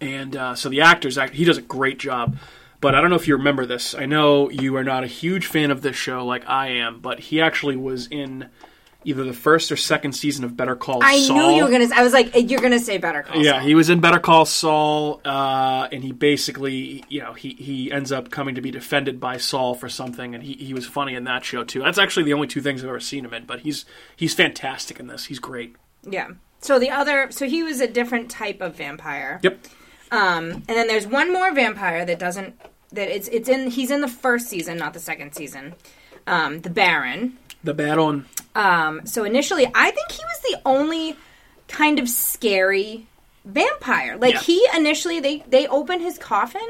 [0.02, 1.34] And uh, so the actors act.
[1.36, 2.36] He does a great job.
[2.82, 3.96] But I don't know if you remember this.
[3.96, 7.22] I know you are not a huge fan of this show like I am, but
[7.22, 8.50] he actually was in
[9.04, 11.04] either the first or second season of Better Call Saul.
[11.04, 11.38] I Saul.
[11.38, 11.90] knew you were gonna.
[11.96, 13.42] I was like, you're gonna say Better Call.
[13.42, 13.62] Yeah, Saul.
[13.62, 18.12] he was in Better Call Saul, uh, and he basically, you know, he, he ends
[18.12, 21.24] up coming to be defended by Saul for something, and he, he was funny in
[21.26, 21.80] that show too.
[21.80, 23.86] That's actually the only two things I've ever seen him in, but he's
[24.16, 25.26] he's fantastic in this.
[25.26, 25.76] He's great.
[26.04, 26.30] Yeah.
[26.60, 29.40] So the other, so he was a different type of vampire.
[29.42, 29.66] Yep.
[30.12, 32.60] Um, and then there's one more vampire that doesn't
[32.92, 35.74] that it's it's in he's in the first season, not the second season.
[36.28, 37.38] Um, the Baron.
[37.64, 38.26] The Baron.
[38.56, 41.16] Um, so initially, I think he was the only
[41.68, 43.08] kind of scary
[43.46, 44.18] vampire.
[44.18, 44.40] Like Yeah.
[44.42, 46.70] he initially they they open his coffin,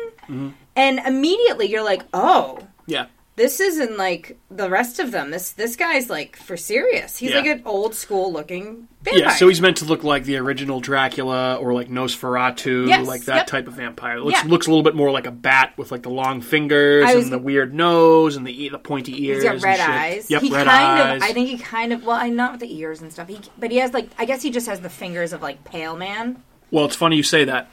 [0.75, 2.59] and immediately you're like, oh.
[2.87, 3.05] Yeah.
[3.37, 5.31] This isn't like the rest of them.
[5.31, 7.17] This this guy's like for serious.
[7.17, 7.37] He's Yeah.
[7.37, 9.23] like an old school looking vampire.
[9.23, 13.23] Yeah, so he's meant to look like the original Dracula or like Nosferatu, Yes, like
[13.25, 13.47] that yep.
[13.47, 14.19] type of vampire.
[14.19, 14.49] Looks Yeah.
[14.49, 17.23] looks a little bit more like a bat with like the long fingers I was-
[17.23, 19.37] and the weird nose and the e- the pointy ears.
[19.37, 19.89] He's got and red shit.
[19.89, 20.29] eyes.
[20.29, 21.17] Yep, he red kind eyes.
[21.23, 21.23] of.
[21.29, 22.05] I think he kind of.
[22.05, 23.29] Well, I not with the ears and stuff.
[23.29, 24.09] He, but he has like.
[24.19, 26.43] I guess he just has the fingers of like Pale Man.
[26.69, 27.69] Well, it's funny you say that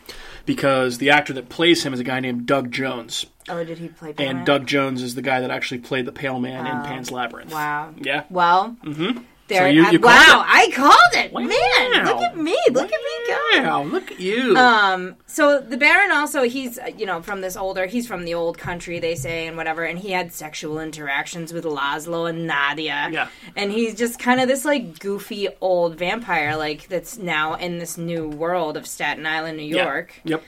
[0.48, 3.26] because the actor that plays him is a guy named Doug Jones.
[3.50, 4.44] Oh, did he play Pale And Man?
[4.46, 7.52] Doug Jones is the guy that actually played the Pale Man in Pan's Labyrinth.
[7.52, 7.92] Wow.
[7.98, 8.24] Yeah.
[8.30, 8.74] Well.
[8.82, 9.18] Mm-hmm.
[9.48, 9.62] There.
[9.62, 10.42] So you- you called wow!
[10.42, 10.46] it.
[10.48, 11.32] I called it.
[11.32, 11.40] Wow.
[11.40, 12.56] Man, look at me!
[12.70, 13.62] Look at me go!
[13.62, 14.56] Wow, look at you.
[14.56, 18.34] Um, so the Baron also he's uh, you know from this older he's from the
[18.34, 23.08] old country they say and whatever and he had sexual interactions with Laszlo and Nadia
[23.10, 23.28] Yeah.
[23.56, 27.96] and he's just kind of this like goofy old vampire like that's now in this
[27.98, 29.84] new world of Staten Island New Yeah.
[29.84, 30.42] York Yep.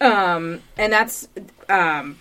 [0.00, 1.28] um and that's
[1.68, 2.18] um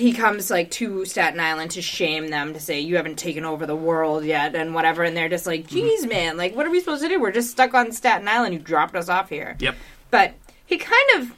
[0.00, 3.66] he comes like to Staten Island to shame them to say you haven't taken over
[3.66, 5.74] the world yet and whatever, and they're just like, Mm-hmm.
[5.76, 7.20] "Geez, man, like what are we supposed to do?
[7.20, 8.54] We're just stuck on Staten Island.
[8.54, 9.76] You dropped us off here." Yep.
[10.10, 10.34] But
[10.66, 11.32] he kind of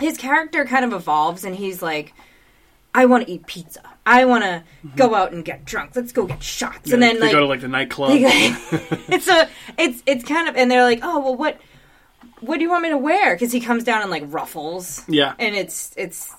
[0.00, 2.14] his character kind of evolves, and he's like,
[2.94, 3.82] "I want to eat pizza.
[4.04, 4.64] I want to
[4.96, 5.92] go out and get drunk.
[5.94, 7.22] Let's go get shots." and then Mm-hmm.
[7.24, 8.10] like go to like the nightclub.
[8.16, 11.60] it's a it's it's kind of and they're like oh well what
[12.40, 15.34] what do you want me to wear because he comes down in like ruffles yeah,
[15.38, 16.32] and it's it's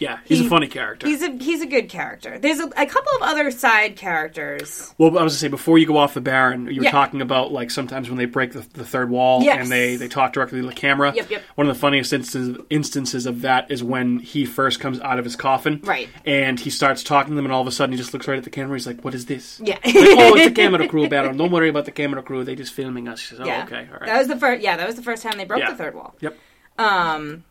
[0.00, 0.18] yeah.
[0.24, 1.06] He's he- a funny character.
[1.06, 5.10] he's a he's a good character there's a, a couple of other side characters Well,
[5.18, 6.90] I was gonna say before you go off the Baron, you were Yeah.
[6.90, 9.60] talking about like sometimes when they break the, the third wall Yes.
[9.62, 11.12] and they they talk directly to the camera.
[11.14, 11.42] Yep, yep.
[11.54, 15.24] One of the funniest instances instances of that is when he first comes out of
[15.24, 16.08] his coffin, Right.
[16.26, 18.38] And he starts talking to them, and all of a sudden he just looks right
[18.38, 18.76] at the camera.
[18.76, 21.36] He's like, "What is this?" yeah Like, oh, it's a camera crew, Baron.
[21.36, 22.44] Don't worry about the camera crew.
[22.44, 23.20] They just filming us.
[23.22, 25.22] Says, "Oh, yeah okay, all right." that was the first yeah that was the first
[25.22, 25.70] time they broke Yeah.
[25.70, 26.36] the third wall yep.
[26.78, 27.44] um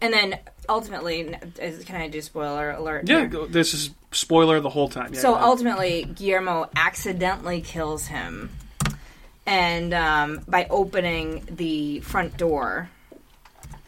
[0.00, 3.46] and then ultimately is- can I do spoiler alert Yeah, here?
[3.46, 5.12] this is spoiler the whole time.
[5.14, 8.50] Yeah, So ultimately, Guillermo accidentally kills him,
[9.46, 12.88] and um, by opening the front door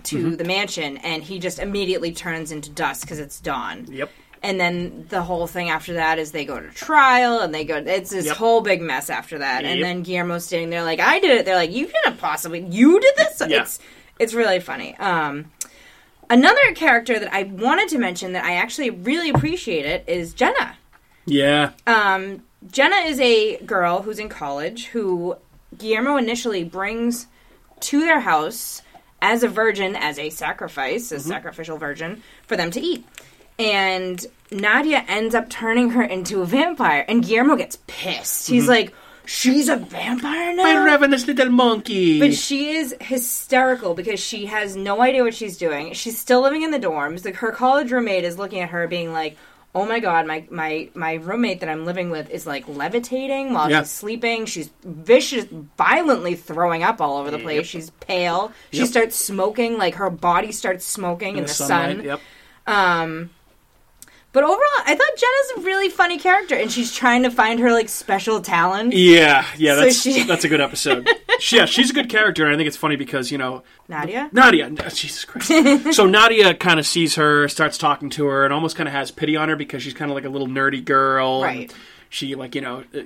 [0.05, 0.37] to Mm-hmm.
[0.37, 3.87] the mansion, and he just immediately turns into dust because it's dawn.
[3.91, 4.11] Yep.
[4.43, 7.77] And then the whole thing after that is they go to trial, and they go.
[7.77, 8.37] It's this Yep.
[8.37, 9.65] whole big mess after that.
[9.65, 12.61] And then Guillermo's standing there like, "I did it." They're like, "You didn't possibly.
[12.61, 13.63] You did this." Yeah.
[13.63, 13.81] It's
[14.21, 14.97] it's really funny.
[14.99, 15.47] Um,
[16.31, 20.77] another character that I wanted to mention that I actually really appreciate it is Jenna.
[21.27, 21.73] Yeah.
[21.87, 25.37] Um, Jenna is a girl who's in college who
[25.77, 27.27] Guillermo initially brings
[27.81, 28.83] to their house
[29.21, 33.05] as a virgin, as a sacrifice, a sacrificial virgin, for them to eat.
[33.59, 38.49] And Nadia ends up turning her into a vampire, and Guillermo gets pissed.
[38.49, 38.95] He's like,
[39.29, 40.63] She's a vampire now?
[40.63, 42.19] My ravenous little monkey.
[42.19, 45.93] But she is hysterical because she has no idea what she's doing.
[45.93, 47.25] She's still living in the dorms.
[47.27, 49.37] Like her college roommate is looking at her, being like,
[49.75, 53.71] "Oh my god, my my my roommate that I'm living with is like levitating while
[53.71, 53.81] Yeah.
[53.83, 54.47] she's sleeping.
[54.47, 55.45] She's vicious,
[55.77, 57.57] violently throwing up all over the place.
[57.57, 57.65] Yep.
[57.67, 58.51] She's pale.
[58.73, 59.77] She starts smoking.
[59.77, 62.05] Like her body starts smoking in, the, sunlight, sun.
[62.07, 62.21] Yep.
[62.67, 63.31] Um,
[64.39, 67.73] but overall, I thought Jenna's a really funny character, and she's trying to find her
[67.73, 68.93] like special talent.
[68.93, 71.09] Yeah, yeah, So that's she- that's a good episode.
[71.51, 74.29] yeah, she's a good character, and I think it's funny because you know Nadia.
[74.31, 75.93] Nadia, uh, Jesus Christ.
[75.93, 79.11] so Nadia kind of sees her, starts talking to her, and almost kind of has
[79.11, 81.43] pity on her because she's kind of like a little nerdy girl.
[81.43, 81.75] and Right.
[82.09, 82.85] She like you know.
[82.95, 83.01] uh,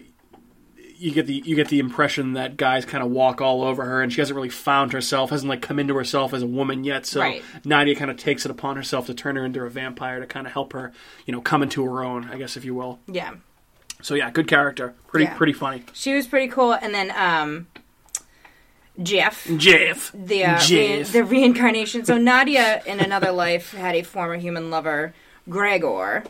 [1.02, 4.02] You get the you get the impression that guys kind of walk all over her,
[4.02, 7.06] and she hasn't really found herself, hasn't like come into herself as a woman yet.
[7.06, 7.42] So Right.
[7.64, 10.46] Nadia kind of takes it upon herself to turn her into a vampire to kind
[10.46, 10.92] of help her,
[11.26, 13.00] you know, come into her own, I guess if you will.
[13.06, 13.34] Yeah.
[14.00, 15.34] So yeah, good character, pretty Yeah.
[15.36, 15.82] pretty funny.
[15.92, 16.72] She was pretty cool.
[16.72, 17.66] And then um,
[19.02, 22.04] Jeff, Jeff, the uh, re- the reincarnation.
[22.04, 25.14] So Nadia, in another life, had a former human lover,
[25.48, 26.24] Gregor,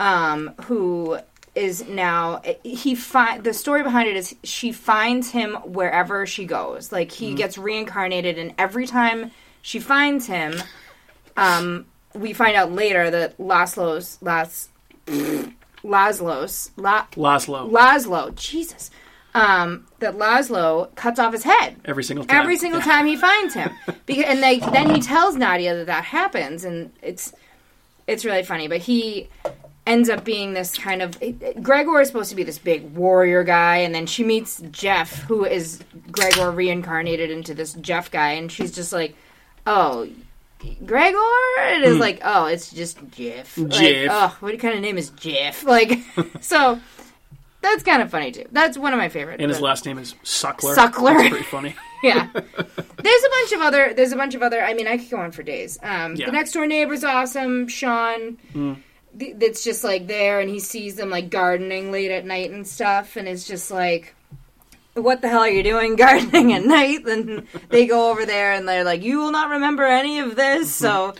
[0.00, 1.18] um, who
[1.54, 6.90] is now he find the story behind it is she finds him wherever she goes.
[6.92, 7.36] Like he Mm-hmm.
[7.36, 9.30] gets reincarnated, and every time
[9.62, 10.54] she finds him,
[11.36, 14.68] um, we find out later that Laszlo's Las
[15.84, 18.90] Laszlo's La, Laszlo, Laszlo, Jesus,
[19.34, 22.36] um, that Laszlo cuts off his head every single time.
[22.40, 23.70] every single time he finds him.
[24.06, 27.32] Because, and they, then he tells Nadia that that happens, and it's
[28.06, 28.68] it's really funny.
[28.68, 29.28] But he
[29.86, 31.18] ends up being this kind of
[31.62, 35.44] Gregor is supposed to be this big warrior guy, and then she meets Jeff, who
[35.44, 39.14] is Gregor reincarnated into this Jeff guy, and she's just like,
[39.66, 40.08] oh.
[40.86, 41.18] Gregor?
[41.58, 43.58] It is like, oh, it's just Jeff.
[43.58, 44.08] Like, Jeff.
[44.10, 45.62] oh, what kind of name is Jeff?
[45.74, 45.98] Like,
[46.40, 46.80] so
[47.60, 48.46] that's kind of funny too.
[48.52, 49.42] That's one of my favorites.
[49.42, 50.74] And his last name is Suckler.
[50.74, 51.16] Suckler.
[51.18, 51.74] That's pretty funny.
[52.02, 52.28] yeah.
[52.32, 52.44] There's
[53.24, 53.92] a bunch of other.
[53.94, 54.62] There's a bunch of other.
[54.62, 55.78] I mean, I could go on for days.
[55.82, 56.26] Um, Yeah.
[56.26, 57.68] The next door neighbor's awesome.
[57.68, 58.38] Sean.
[58.52, 58.76] th-
[59.16, 63.16] That's just like there, and he sees them like gardening late at night and stuff,
[63.16, 64.14] and it's just like,
[64.94, 67.06] what the hell are you doing gardening at night?
[67.06, 70.74] And they go over there, and they're like, you will not remember any of this,
[70.74, 71.14] so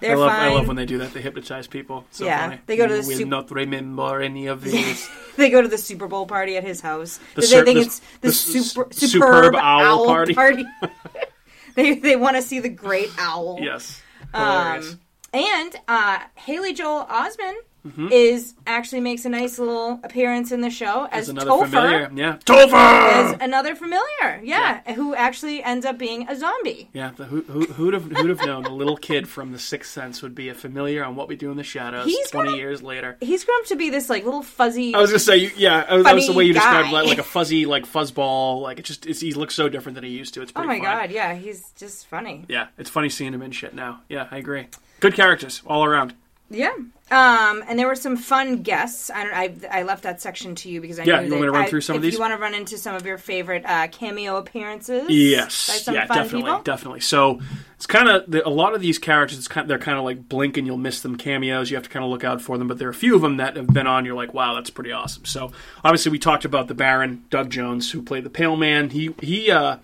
[0.00, 0.52] they're I love, fine.
[0.52, 1.12] I love when they do that.
[1.12, 2.04] They hypnotize people.
[2.10, 2.60] So Yeah, funny.
[2.66, 5.08] they go to the will soup- not remember any of these.
[5.36, 7.18] they go to the Super Bowl party at his house.
[7.34, 10.34] The they think the- it's the, the super, superb superb, owl owl, party.
[10.34, 10.64] party.
[11.74, 13.58] they they want to see the great owl.
[13.60, 14.00] yes.
[14.32, 14.92] Hilarious.
[14.92, 15.00] Um,
[15.32, 18.08] and uh, Haley Joel Osment Mm-hmm.
[18.12, 21.64] is actually makes a nice little appearance in the show as There's another Topher.
[21.70, 22.10] familiar.
[22.14, 22.36] Yeah.
[22.44, 22.74] Topher!
[22.74, 26.90] As another familiar, yeah, who actually ends up being a zombie.
[26.92, 29.90] yeah, the, who, who, who'd, have, who'd have known a little kid from The Sixth
[29.90, 32.58] Sense would be a familiar on What We Do in the Shadows He's 20 gonna-
[32.60, 33.16] years later.
[33.22, 34.94] He's grown up to be this like little fuzzy.
[34.94, 37.00] I was gonna say, you- yeah, that was the way you described guy.
[37.02, 38.60] it, like a fuzzy, like fuzzball.
[38.60, 40.42] Like it just, it's, he looks so different than he used to.
[40.42, 40.80] It's oh my funny.
[40.80, 42.44] god, yeah, he's just funny.
[42.46, 44.02] Yeah, it's funny seeing him in shit now.
[44.10, 44.66] Yeah, I agree.
[45.00, 46.14] Good characters all around.
[46.50, 46.72] Yeah.
[47.12, 49.10] Um, and there were some fun guests.
[49.10, 49.34] I don't.
[49.72, 51.52] I, I left that section to you because I Yeah, knew you want me to
[51.52, 52.14] run I- through some of these?
[52.14, 56.42] you want to run into some of your favorite uh, cameo appearances, Yes, yeah, definitely,
[56.42, 56.62] people.
[56.62, 57.00] definitely.
[57.00, 57.40] So
[57.74, 59.38] it's kind of a lot of these characters.
[59.38, 61.68] It's kind they're kind of like blink and you'll miss them cameos.
[61.70, 62.68] You have to kind of look out for them.
[62.68, 64.04] But there are a few of them that have been on.
[64.04, 65.24] You're like, wow, that's pretty awesome.
[65.24, 65.50] So
[65.84, 68.90] obviously, we talked about the Baron, Doug Jones, who played the Pale Man.
[68.90, 69.78] He he uh,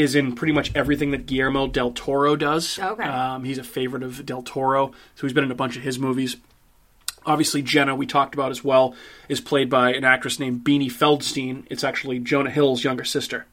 [0.00, 2.78] is in pretty much everything that Guillermo del Toro does.
[2.78, 3.02] Okay.
[3.04, 5.98] um, he's a favorite of del Toro, so he's been in a bunch of his
[5.98, 6.36] movies.
[7.26, 8.94] Obviously, Jenna, we talked about as well,
[9.28, 11.66] is played by an actress named Beanie Feldstein.
[11.70, 13.46] It's actually Jonah Hill's younger sister.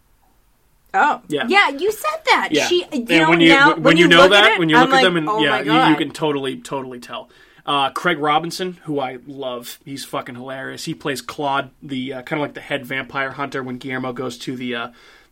[0.93, 1.43] Oh, Yeah.
[1.47, 1.69] yeah.
[1.69, 2.49] You said that.
[2.51, 4.69] Yeah, She, you and know, when you now, when, when you know that, it, when
[4.69, 7.29] you look like, at them, and oh yeah, you, you can totally totally tell.
[7.65, 10.85] Uh, Craig Robinson, who I love, he's fucking hilarious.
[10.85, 14.37] He plays Claude, the uh, kind of like the head vampire hunter when Guillermo goes
[14.39, 14.87] to the uh,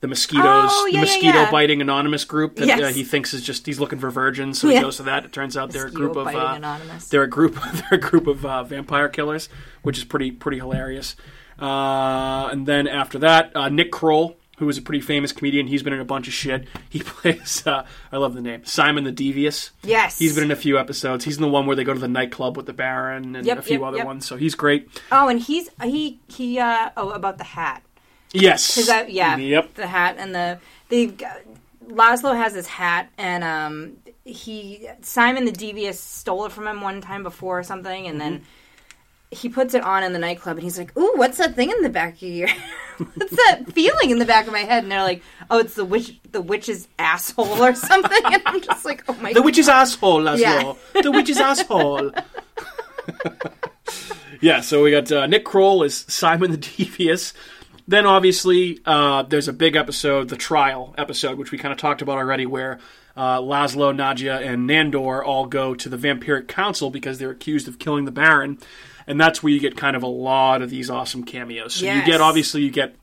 [0.05, 1.51] the mosquitoes, Oh, yeah, the mosquito yeah.
[1.51, 4.75] biting anonymous group that uh, he thinks is just he's looking for virgins, so Yeah.
[4.75, 5.25] he goes to that.
[5.25, 6.59] It turns out they're a group of uh,
[7.09, 9.49] they're a group they're a group of uh, vampire killers,
[9.81, 11.15] which is pretty pretty hilarious.
[11.59, 15.83] Uh, and then after that, uh, Nick Kroll, who is a pretty famous comedian, he's
[15.83, 16.67] been in a bunch of shit.
[16.89, 19.71] He plays uh, I love the name Simon the Devious.
[19.83, 20.17] Yes.
[20.19, 21.25] He's been in a few episodes.
[21.25, 23.57] He's in the one where they go to the nightclub with the Baron and Yep,
[23.57, 24.05] a few yep, other yep.
[24.05, 24.25] ones.
[24.25, 24.87] So he's great.
[25.11, 26.59] Oh, and he's he he.
[26.59, 27.81] uh Oh, about the hat.
[28.35, 28.87] Yes.
[29.07, 29.75] Yeah, Yep.
[29.75, 30.59] the hat and the
[30.89, 31.13] the
[31.87, 37.01] Laszlo has his hat, and um, he Simon the Devious stole it from him one
[37.01, 38.43] time before or something, and then
[39.31, 41.81] he puts it on in the nightclub, and he's like, "Ooh, what's that thing in
[41.81, 42.49] the back of your?
[43.15, 45.85] what's that feeling in the back of my head?" And they're like, "Oh, it's the
[45.85, 49.39] witch, the witch's asshole or something," and I'm just like, "Oh my god.
[49.39, 50.77] The witch's asshole, Laszlo.
[50.95, 51.01] Yeah.
[51.01, 52.11] The witch's asshole.
[54.41, 57.33] yeah, so we got uh, Nick Kroll as Simon the Devious.
[57.87, 62.01] Then obviously uh, there's a big episode, the trial episode, which we kind of talked
[62.01, 62.79] about already, where
[63.15, 67.77] uh, Laszlo, Nadia, and Nandor all go to the Vampiric Council because they're accused of
[67.77, 68.57] killing the Baron,
[69.07, 71.75] and that's where you get kind of a lot of these awesome cameos.
[71.75, 72.95] So you get obviously you get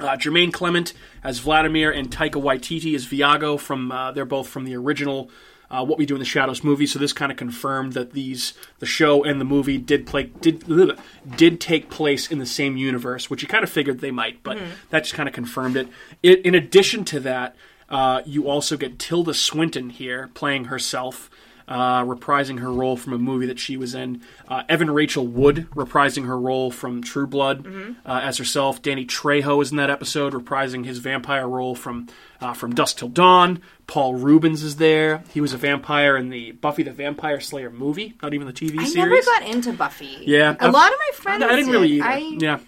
[0.00, 4.64] uh, Jermaine Clement as Vladimir and Taika Waititi as Viago from uh, they're both from
[4.64, 5.30] the original
[5.70, 6.86] uh, What We Do in the Shadows movie.
[6.86, 10.64] So this kind of confirmed that these the show and the movie did play did
[11.36, 14.58] did take place in the same universe, which you kind of figured they might, but
[14.90, 15.88] that just kind of confirmed it.
[16.22, 16.40] it.
[16.42, 17.56] In addition to that,
[17.88, 21.30] uh, you also get Tilda Swinton here playing herself
[21.68, 24.20] uh, reprising her role from a movie that she was in.
[24.48, 27.66] Uh, Evan Rachel Wood reprising her role from True Blood
[28.04, 28.82] uh, as herself.
[28.82, 32.08] Danny Trejo is in that episode, reprising his vampire role from
[32.40, 33.60] uh, from Dusk Till Dawn.
[33.86, 35.22] Paul Reubens is there.
[35.32, 38.78] He was a vampire in the Buffy the Vampire Slayer movie, not even the TV
[38.80, 38.96] I series.
[38.96, 40.18] I never got into Buffy.
[40.26, 41.42] Yeah, a I've- lot of my friends.
[41.42, 42.04] I didn't really either.
[42.06, 42.58] I, Yeah.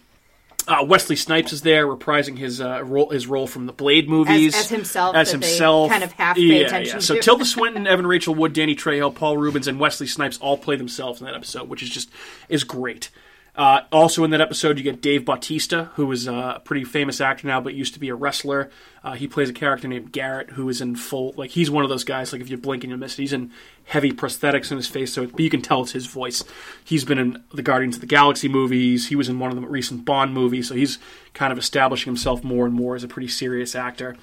[0.68, 4.54] Uh, Wesley Snipes is there, reprising his uh, role his role from the Blade movies
[4.56, 7.00] as himself, As that they himself, kind of half pay yeah, attention yeah.
[7.00, 7.22] So to.
[7.22, 11.20] Tilda Swinton, Evan Rachel Wood, Danny Trejo, Paul Reubens, and Wesley Snipes all play themselves
[11.20, 12.10] in that episode, which is just
[12.48, 13.10] is great.
[13.56, 17.46] Uh, also in that episode, you get Dave Bautista, who is a pretty famous actor
[17.46, 18.70] now, but used to be a wrestler.
[19.02, 21.88] Uh, he plays a character named Garrett, who is in full like he's one of
[21.88, 22.32] those guys.
[22.32, 23.50] Like if you blink and you miss it, he's in
[23.84, 26.44] heavy prosthetics in his face, so but you can tell it's his voice.
[26.84, 29.08] He's been in the Guardians of the Galaxy movies.
[29.08, 30.98] He was in one of the recent Bond movies, so he's
[31.32, 34.16] kind of establishing himself more and more as a pretty serious actor.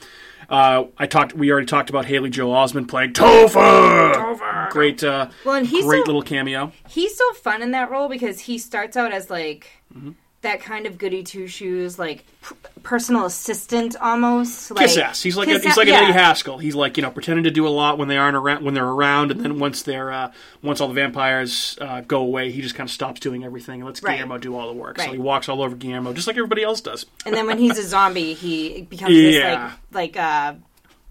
[0.50, 1.34] Uh, I talked.
[1.34, 4.70] We already talked about Haley Joel Osment playing Topher.
[4.72, 6.72] Great, uh, Well, and he's great so- little cameo.
[6.90, 10.12] he's so fun in that role because he starts out as like Mm-hmm.
[10.44, 14.72] That kind of goody two shoes, like p- personal assistant almost.
[14.72, 15.22] Like, Kiss ass.
[15.24, 16.02] He's like a, he's like an yeah.
[16.04, 16.58] Eddie Haskell.
[16.60, 18.88] He's like you know pretending to do a lot when they aren't around when they're
[18.88, 20.32] around, and then once they're uh,
[20.62, 23.86] once all the vampires uh, go away, he just kind of stops doing everything and
[23.86, 24.18] lets Right.
[24.18, 25.00] Guillermo do all the work.
[25.00, 27.06] So he walks all over Guillermo just like everybody else does.
[27.26, 29.30] And then when he's a zombie, he becomes Yeah.
[29.66, 30.54] this like like uh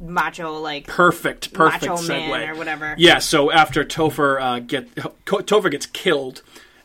[0.00, 2.28] macho like Perfect, perfect macho segue.
[2.30, 2.94] man or whatever.
[2.98, 4.94] Yeah, so after Topher uh, get
[5.26, 6.42] Topher gets killed,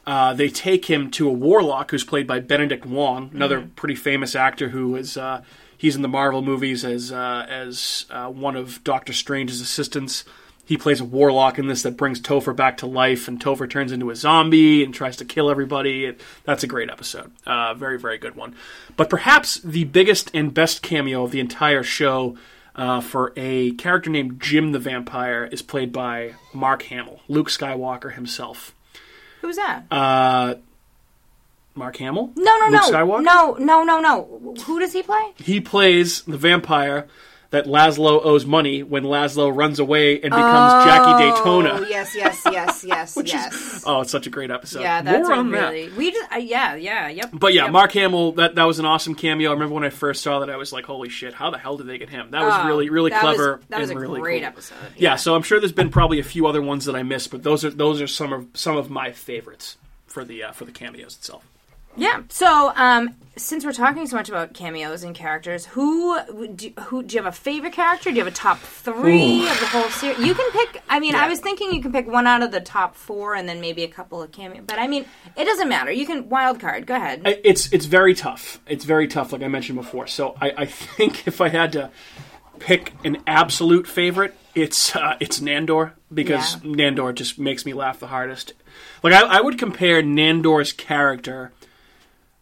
[0.07, 3.69] uh, they take him to a warlock who's played by Benedict Wong, another Mm-hmm.
[3.75, 5.43] pretty famous actor who is uh,
[5.77, 10.23] he's in the Marvel movies as uh, as uh, one of Doctor Strange's assistants.
[10.65, 13.93] He plays a warlock in this that brings Topher back to life, and Topher turns
[13.93, 16.03] into a zombie and tries to kill everybody.
[16.05, 17.31] It- That's a great episode.
[17.45, 18.53] Uh, very, very good one.
[18.97, 22.35] But perhaps the biggest and best cameo of the entire show
[22.75, 28.13] uh, for a character named Jim the Vampire is played by Mark Hamill, Luke Skywalker
[28.15, 28.73] himself.
[29.41, 29.83] Who's that?
[29.91, 30.55] Uh,
[31.75, 32.31] Mark Hamill?
[32.35, 33.23] no, no, Luke no, Skywalker?
[33.23, 34.55] no, no, no, no.
[34.65, 35.33] Who does he play?
[35.37, 37.07] He plays the vampire
[37.51, 41.87] that Laszlo owes money when Laszlo runs away and becomes Jackie Oh, Daytona.
[41.89, 43.53] yes, yes, yes, yes, Which yes.
[43.53, 44.81] is oh, it's such a great episode.
[44.81, 45.71] yeah, that's More a on that.
[45.71, 45.89] really.
[45.93, 47.29] We just, uh, yeah, yeah, yep.
[47.31, 47.71] But yeah, yep.
[47.71, 49.49] Mark Hamill, that that was an awesome cameo.
[49.49, 51.33] I remember when I first saw that, I was like, "Holy shit!
[51.33, 53.61] How the hell did they get him?" That was Oh, really, really that was- clever.
[53.69, 54.47] that was and a really great cool.
[54.47, 54.77] episode.
[54.97, 55.15] Yeah.
[55.15, 57.63] so I'm sure there's been probably a few other ones that I missed, but those
[57.63, 61.15] are those are some of some of my favorites for the uh, for the cameos
[61.15, 61.45] itself.
[61.97, 62.21] Yeah.
[62.29, 66.17] So, um, since we're talking so much about cameos and characters, who
[66.55, 68.09] do, who do you have a favorite character?
[68.09, 69.49] Do you have a top three Ooh.
[69.51, 70.17] of the whole series?
[70.25, 70.81] You can pick.
[70.89, 71.25] I mean, Yeah.
[71.25, 73.83] I was thinking you can pick one out of the top four, and then maybe
[73.83, 74.61] a couple of cameo.
[74.65, 75.91] But I mean, it doesn't matter.
[75.91, 76.87] You can wild card.
[76.87, 77.21] Go ahead.
[77.43, 78.59] It's it's very tough.
[78.67, 80.07] It's very tough, like I mentioned before.
[80.07, 81.91] So I, I think if I had to
[82.59, 86.71] pick an absolute favorite, it's uh, it's Nandor because Yeah.
[86.71, 88.53] Nandor just makes me laugh the hardest.
[89.03, 91.51] Like I, I would compare Nandor's character,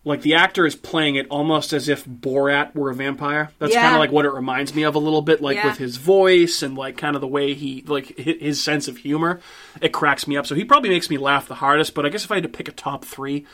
[0.05, 3.49] like the actor is playing it almost as if Borat were a vampire.
[3.59, 3.81] That's Yeah.
[3.81, 5.67] kind of like what it reminds me of a little bit, like Yeah.
[5.67, 9.41] with his voice and like kind of the way he like his sense of humor.
[9.81, 10.45] It cracks me up.
[10.45, 11.93] So he probably makes me laugh the hardest.
[11.95, 13.45] But I guess if I had to pick a top three,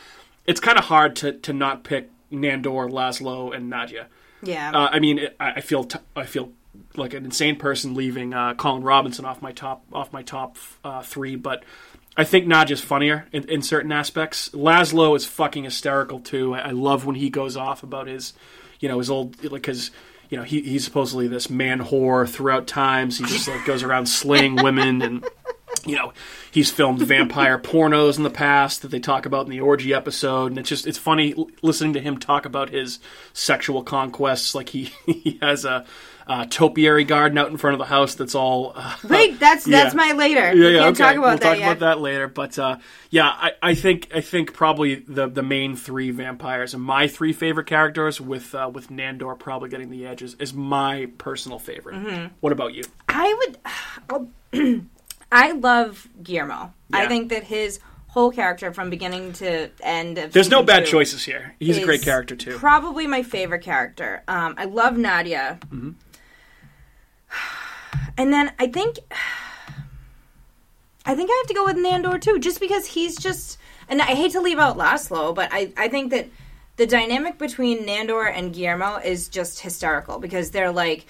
[0.46, 4.06] it's kind of hard to to not pick Nandor, Laszlo, and Nadia.
[4.42, 4.70] yeah.
[4.74, 6.52] Uh, I mean, it, I I feel t- I feel
[6.96, 11.02] like an insane person leaving uh, Colin Robinson off my top off my top uh,
[11.02, 11.64] three, but
[12.16, 14.50] I think Nadia's funnier in, in certain aspects.
[14.50, 16.54] Laszlo is fucking hysterical too.
[16.54, 18.34] I, I love when he goes off about his,
[18.80, 19.90] you know, his old like his
[20.28, 23.18] You know, he, he's supposedly this man whore throughout times.
[23.18, 25.24] He just like goes around slaying women and
[25.84, 26.12] you know,
[26.50, 30.52] he's filmed vampire pornos in the past that they talk about in the orgy episode,
[30.52, 33.00] and it's just it's funny listening to him talk about his
[33.32, 34.54] sexual conquests.
[34.54, 35.84] Like he he has a,
[36.26, 38.72] uh topiary garden out in front of the house that's all.
[38.74, 40.40] Uh, Wait, that's that's my later.
[40.40, 40.98] yeah, we yeah, okay.
[40.98, 41.72] talk about we'll that talk yet.
[41.72, 42.28] about that later.
[42.28, 42.78] But uh,
[43.10, 47.32] yeah, I, I think I think probably the the main three vampires and my three
[47.32, 51.96] favorite characters with uh, with Nandor probably getting the edges is my personal favorite.
[51.96, 52.34] Mm-hmm.
[52.40, 52.84] What about you?
[53.08, 53.52] I
[54.10, 54.86] would.
[55.32, 56.74] I love Guillermo.
[56.92, 57.80] I think that his
[58.12, 60.18] whole character from beginning to end.
[60.18, 61.54] Of There's no bad choices here.
[61.58, 62.58] He's a great character too.
[62.58, 64.22] Probably my favorite character.
[64.28, 65.58] Um, I love Nadia.
[65.66, 65.90] Mm-hmm.
[68.16, 68.98] And then I think.
[71.04, 73.58] I think I have to go with Nandor too, just because he's just.
[73.88, 76.28] And I hate to leave out Laszlo, but I, I think that
[76.76, 81.06] the dynamic between Nandor and Guillermo is just hysterical because they're like.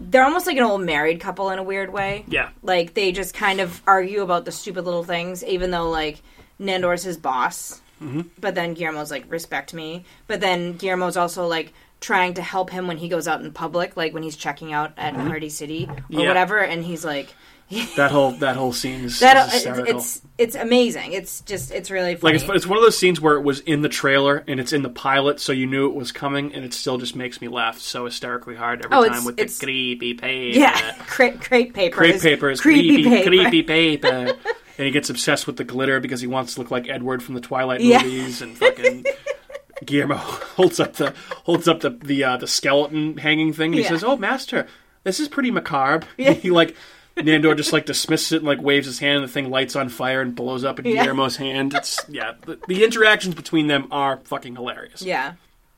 [0.00, 2.24] They're almost like an old married couple in a weird way.
[2.28, 2.50] Yeah.
[2.62, 6.22] Like they just kind of argue about the stupid little things, even though like
[6.60, 7.80] Nandor's his boss.
[8.00, 8.20] Mm-hmm.
[8.40, 10.04] But then Guillermo's like, respect me.
[10.28, 13.96] But then Guillermo's also like trying to help him when he goes out in public,
[13.96, 16.20] like when he's checking out at Hardy City or Mm-hmm.
[16.20, 16.28] Yeah.
[16.28, 17.34] whatever, and he's like,
[17.96, 21.12] That whole that whole scene is, that is it's it's amazing.
[21.12, 23.82] It's just it's really like it's, it's one of those scenes where it was in
[23.82, 26.72] the trailer and it's in the pilot, so you knew it was coming, and it
[26.72, 30.58] still just makes me laugh so hysterically hard every Oh, time with the creepy paper.
[30.58, 33.28] yeah, crepe, crepe papers, crepe papers, creepy, creepy, paper.
[33.28, 34.06] creepy paper.
[34.78, 37.34] and he gets obsessed with the glitter because he wants to look like Edward from
[37.34, 38.02] the Twilight Yeah.
[38.02, 39.04] movies, and fucking.
[39.84, 40.16] Guillermo
[40.56, 41.14] holds up the
[41.44, 43.66] holds up the the uh, the skeleton hanging thing.
[43.66, 43.88] And he Yeah.
[43.88, 44.66] says, "Oh, master,
[45.04, 46.32] this is pretty macabre." Yeah.
[46.32, 46.74] He like
[47.16, 49.88] Nandor just like dismisses it and like waves his hand, and the thing lights on
[49.88, 51.02] fire and blows up in Yeah.
[51.04, 51.74] Guillermo's hand.
[51.74, 55.02] It's yeah, the, the interactions between them are fucking hilarious.
[55.02, 55.32] Yeah.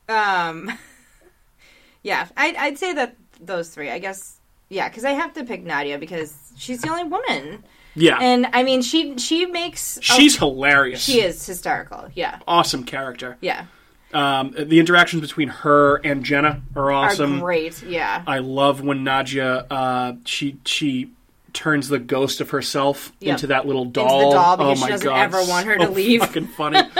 [0.08, 0.70] Um.
[2.02, 3.90] Yeah, I'd I'd say that those three.
[3.90, 4.38] I guess.
[4.70, 8.62] Yeah, because I have to pick Nadia because she's the only woman, Yeah, and I
[8.62, 11.02] mean she she makes a- she's hilarious.
[11.02, 12.08] she is hysterical.
[12.14, 13.36] Yeah, awesome character.
[13.40, 13.66] yeah,
[14.12, 17.36] Um, the interactions between her and Jenna are awesome.
[17.36, 17.82] are great.
[17.82, 21.10] Yeah, I love when Nadia uh, she she
[21.52, 23.30] turns the ghost of herself Yep.
[23.32, 24.32] into that little doll.
[24.32, 26.20] doll because oh she my doesn't god, ever want her to leave.
[26.20, 26.80] Fucking funny.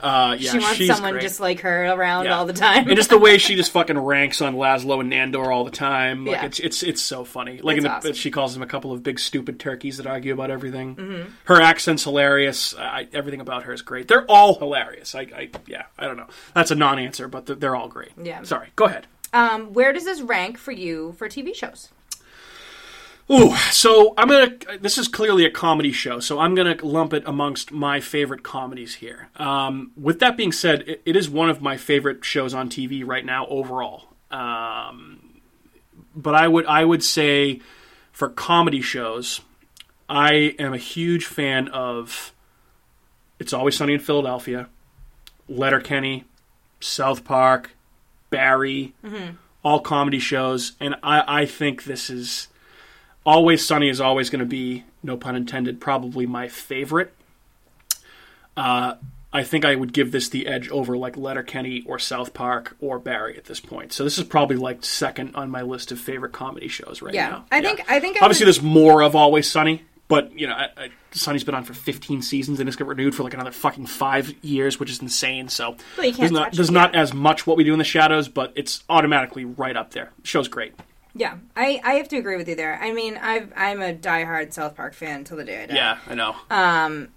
[0.00, 1.22] Uh, yeah, she wants someone great.
[1.22, 2.36] just like her around Yeah.
[2.38, 2.86] all the time.
[2.86, 6.24] and just the way she just fucking ranks on Laszlo and Nandor all the time.
[6.24, 6.44] Like Yeah.
[6.46, 7.60] it's it's it's so funny.
[7.60, 8.12] Like the, awesome.
[8.12, 10.94] she calls them a couple of big stupid turkeys that argue about everything.
[10.94, 11.30] Mm-hmm.
[11.44, 12.76] Her accent's hilarious.
[12.78, 14.06] I, everything about her is great.
[14.06, 15.14] They're all hilarious.
[15.16, 16.28] I, I yeah, I don't know.
[16.54, 18.12] That's a non-answer, but they're, they're all great.
[18.22, 18.42] Yeah.
[18.44, 18.68] Sorry.
[18.76, 19.06] Go ahead.
[19.32, 21.88] um, where does this rank for you for TV shows?
[23.30, 24.56] Ooh, so I'm gonna.
[24.80, 28.96] This is clearly a comedy show, so I'm gonna lump it amongst my favorite comedies
[28.96, 29.28] here.
[29.36, 33.06] Um, with that being said, it, it is one of my favorite shows on TV
[33.06, 34.04] right now overall.
[34.30, 35.40] Um,
[36.16, 37.60] but I would I would say
[38.12, 39.42] for comedy shows,
[40.08, 42.32] I am a huge fan of.
[43.38, 44.68] It's always sunny in Philadelphia,
[45.48, 46.24] Letterkenny,
[46.80, 47.70] South Park,
[48.30, 48.94] Barry,
[49.62, 52.48] all comedy shows, and I, I think this is
[53.28, 57.12] Always Sunny is always going to be, no pun intended, probably my favorite.
[58.56, 58.94] Uh,
[59.34, 62.98] I think I would give this the edge over like Letterkenny or South Park or
[62.98, 63.92] Barry at this point.
[63.92, 67.28] So this is probably like second on my list of favorite comedy shows right Yeah.
[67.28, 67.44] now.
[67.52, 70.54] I think- I think I obviously would- there's more of Always Sunny, but you know,
[70.54, 73.50] I, I, Sunny's been on for 15 seasons and it's got renewed for like another
[73.50, 75.50] fucking five years, which is insane.
[75.50, 77.84] So Well, you can't there's not there's not as much what we do in the
[77.84, 80.12] shadows, but it's automatically right up there.
[80.24, 80.72] show's great.
[81.14, 82.78] Yeah, I, I have to agree with you there.
[82.80, 85.74] I mean, I've, I'm a diehard South Park fan till the day I die.
[85.74, 86.36] Yeah, I know.
[86.50, 87.08] Um,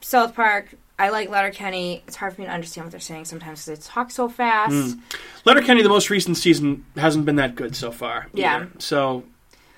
[0.00, 2.02] South Park, I like Letterkenny.
[2.06, 4.72] It's hard for me to understand what they're saying sometimes because they talk so fast.
[4.72, 5.00] Hmm.
[5.44, 8.28] Letterkenny, the most recent season, hasn't been that good so far.
[8.32, 8.56] Yeah.
[8.56, 8.70] either.
[8.78, 9.24] So,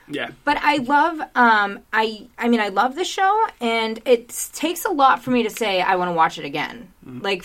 [0.09, 0.31] yeah.
[0.45, 4.91] But I love, um, I, I mean, I love the show, and it takes a
[4.91, 6.92] lot for me to say I want to watch it again.
[7.05, 7.45] Like,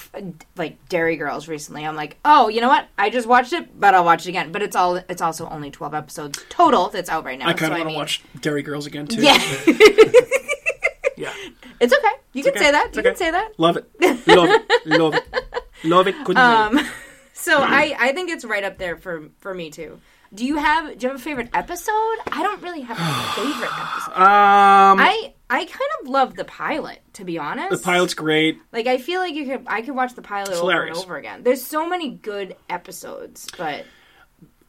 [0.56, 2.88] like Derry Girls recently, I'm like, oh, you know what?
[2.98, 4.52] I just watched it, but I'll watch it again.
[4.52, 7.48] But it's all, it's also only 12 episodes total that's out right now.
[7.48, 9.22] I kind so of want to mean- watch Derry Girls again, too.
[9.22, 9.34] Yeah,
[11.18, 11.34] Yeah.
[11.80, 12.14] it's okay.
[12.34, 12.60] You can okay.
[12.66, 12.86] say that.
[12.90, 13.10] It's You okay.
[13.10, 13.50] can say that.
[13.58, 13.90] Love it.
[14.28, 14.86] Love it.
[14.86, 15.24] Love it.
[15.84, 16.16] Love it.
[16.38, 16.80] Um.
[17.40, 20.02] So I, I think it's right up there for for me too.
[20.34, 21.94] Do you have do you have a favorite episode?
[22.32, 24.12] I don't really have a favorite episode.
[24.22, 27.70] Um, I I kind of love the pilot, to be honest.
[27.70, 28.60] the pilot's great.
[28.74, 30.98] like I feel like you could I could watch the pilot over hilarious.
[30.98, 31.44] and over again.
[31.44, 33.86] There's so many good episodes, but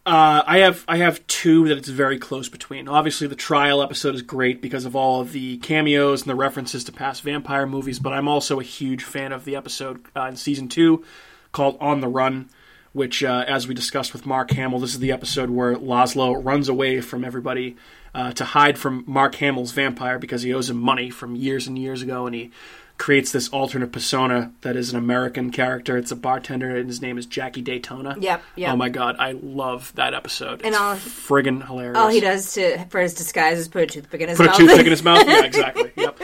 [0.06, 2.88] Uh, I have I have two that it's very close between.
[2.88, 6.84] Obviously, the trial episode is great because of all of the cameos and the references
[6.84, 7.98] to past vampire movies.
[7.98, 11.04] But I'm also a huge fan of the episode uh, in season two
[11.52, 12.48] called "On the Run,"
[12.92, 16.68] which, uh, as we discussed with Mark Hamill, this is the episode where Laszlo runs
[16.70, 17.76] away from everybody
[18.18, 21.78] uh, to hide from Mark Hamill's vampire because he owes him money from years and
[21.78, 22.50] years ago, and he
[22.98, 25.96] creates this alternate persona that is an American character.
[25.96, 28.16] It's a bartender, and his name is Jackie Daytona.
[28.18, 28.72] Yep, yep.
[28.72, 30.62] Oh my god, I love that episode.
[30.64, 31.96] And it's all- friggin' hilarious.
[31.96, 34.48] all he does to for his disguise is put a toothpick in his mouth.
[34.48, 35.24] Put a toothpick in his mouth.
[35.28, 35.92] Yeah, exactly.
[35.96, 36.20] Yep.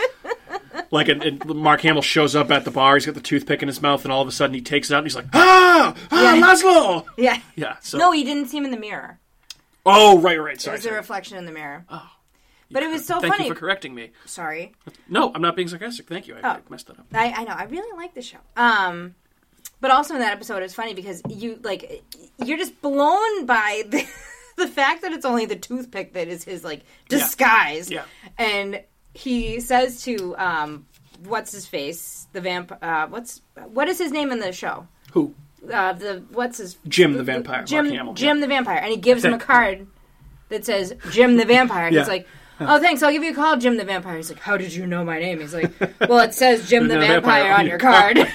[0.90, 2.94] Like it, it, Mark Hamill shows up at the bar.
[2.94, 4.94] He's got the toothpick in his mouth, and all of a sudden he takes it
[4.94, 6.42] out, and he's like, "Ah, ah, Yeah.
[6.42, 7.40] Laszlo!" yeah.
[7.54, 7.76] Yeah.
[7.80, 7.98] So.
[7.98, 9.18] No, he didn't see him in the mirror.
[9.86, 10.54] Oh, right, right.
[10.54, 10.76] It Sorry.
[10.76, 11.84] was a reflection in the mirror.
[11.88, 12.08] Oh.
[12.70, 13.48] But it was so Thank funny.
[13.48, 14.10] you for correcting me.
[14.24, 14.72] Sorry.
[15.08, 16.08] No, I'm not being sarcastic.
[16.08, 16.36] Thank you.
[16.42, 16.60] I, I Oh.
[16.70, 17.06] messed that up.
[17.12, 17.52] I, I know.
[17.52, 18.38] I really like the show.
[18.56, 19.14] Um,
[19.80, 22.02] but also in that episode, it's funny because you like
[22.44, 24.04] you're just blown by the,
[24.56, 27.90] the fact that it's only the toothpick that is his like disguise.
[27.90, 28.04] Yeah.
[28.38, 28.82] And
[29.12, 30.86] he says to um,
[31.24, 32.72] what's his face, the vamp.
[32.82, 34.88] Uh, what's what is his name in the show?
[35.12, 35.34] Who?
[35.72, 38.96] Uh, the what's his Jim the vampire, Mark Jim Hamill, Jim the vampire, and he
[38.96, 39.86] gives him a card
[40.48, 41.86] that says Jim the vampire.
[41.86, 42.00] And Yeah.
[42.02, 42.26] He's like.
[42.60, 43.02] Oh, thanks.
[43.02, 44.16] I'll give you a call, Jim the Vampire.
[44.16, 45.40] He's like, How did you know my name?
[45.40, 45.72] He's like,
[46.08, 48.16] Well, it says Jim the, Vampire, on your card.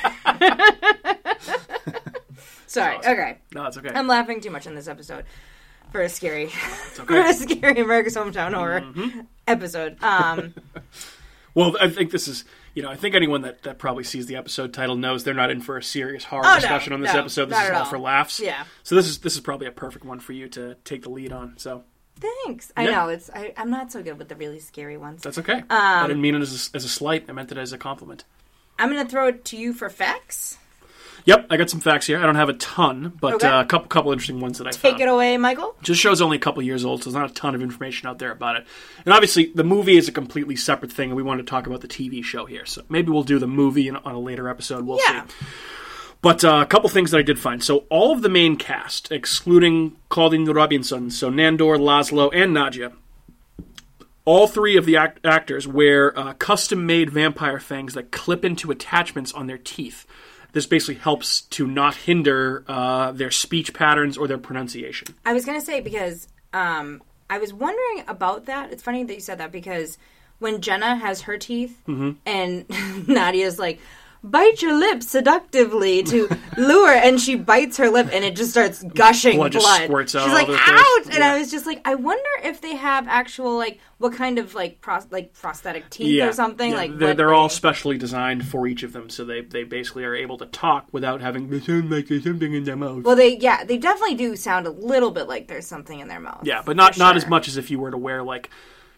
[2.67, 2.97] Sorry.
[2.97, 3.11] awesome.
[3.13, 3.37] Okay.
[3.53, 3.89] No, it's okay.
[3.95, 5.23] I'm laughing too much in this episode
[5.93, 9.21] for a scary, It's for a scary America's Hometown Horror Mm-hmm.
[9.47, 9.97] episode.
[10.03, 10.53] Um,
[11.55, 12.43] Well, I think this is,
[12.79, 15.51] you know, I think anyone that, that probably sees the episode title knows they're not
[15.51, 17.49] in for a serious horror Oh, no, discussion on this no, episode.
[17.49, 17.85] This is all all.
[17.85, 18.39] for laughs.
[18.39, 18.63] Yeah.
[18.83, 21.33] So this is this is probably a perfect one for you to take the lead
[21.33, 21.55] on.
[21.57, 21.83] So
[22.45, 22.71] thanks.
[22.77, 23.29] I know it's.
[23.35, 25.21] I, I'm not so good with the really scary ones.
[25.23, 25.55] that's okay.
[25.55, 27.25] Um, I didn't mean it as a, as a slight.
[27.27, 28.23] I meant it as a compliment.
[28.77, 30.57] I'm gonna throw it to you for facts.
[31.25, 32.17] Yep, I got some facts here.
[32.19, 33.47] I don't have a ton, but Okay.
[33.47, 34.81] uh, a couple couple interesting ones that I found.
[34.81, 35.01] Take found.
[35.03, 35.75] it away, Michael.
[35.81, 38.19] Just show's only a couple years old, so there's not a ton of information out
[38.19, 38.65] there about it.
[39.05, 41.81] And obviously, the movie is a completely separate thing, and we want to talk about
[41.81, 42.65] the TV show here.
[42.65, 44.85] So maybe we'll do the movie in, on a later episode.
[44.85, 45.25] We'll Yeah.
[45.25, 45.33] see.
[46.21, 47.63] But uh, a couple things that I did find.
[47.63, 52.91] So all of the main cast, excluding Colin Robinson, so Nandor, Laszlo, and Nadia,
[54.25, 59.31] all three of the act- actors wear uh, custom-made vampire fangs that clip into attachments
[59.31, 60.05] on their teeth.
[60.51, 65.13] This basically helps to not hinder uh, their speech patterns or their pronunciation.
[65.25, 68.71] I was gonna say because um, I was wondering about that.
[68.71, 69.97] It's funny that you said that because
[70.39, 72.11] when Jenna has her teeth Mm-hmm.
[72.25, 73.79] and Nadia's like,
[74.23, 78.83] "Bite your lip seductively to lure," and she bites her lip and it just starts
[78.83, 79.61] gushing Blood blood.
[79.63, 80.79] just squirts out She's like, over the place.
[80.79, 81.33] "Ouch!" And Yeah.
[81.33, 84.81] I was just like, I wonder if they have actual like what kind of like
[84.81, 86.77] pros- like prosthetic teeth or something yeah.
[86.77, 86.97] like.
[86.97, 90.37] they're, they're all specially designed for each of them, so they they basically are able
[90.37, 93.03] to talk without having to sound like there's something in their mouth.
[93.03, 96.19] Well, they yeah, they definitely do sound a little bit like there's something in their
[96.19, 96.41] mouth.
[96.43, 98.49] yeah, but not for not as much as if you were to wear like,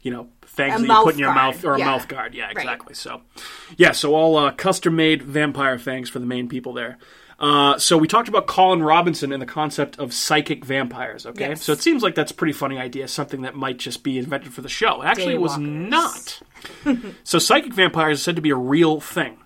[0.02, 2.34] you know, fangs A that you put in your guard, mouth or a mouth guard.
[2.34, 2.58] Yeah, Right.
[2.58, 2.94] exactly.
[2.96, 3.22] So,
[3.78, 6.98] yeah, so all uh, custom made vampire fangs for the main people there.
[7.40, 11.26] Uh, so we talked about Colin Robinson and the concept of psychic vampires.
[11.26, 11.64] Okay, Yes.
[11.64, 14.54] so it seems like that's a pretty funny idea, something that might just be invented
[14.54, 15.02] for the show.
[15.02, 16.40] Actually, it was not.
[17.24, 19.38] so psychic vampires are said to be a real thing.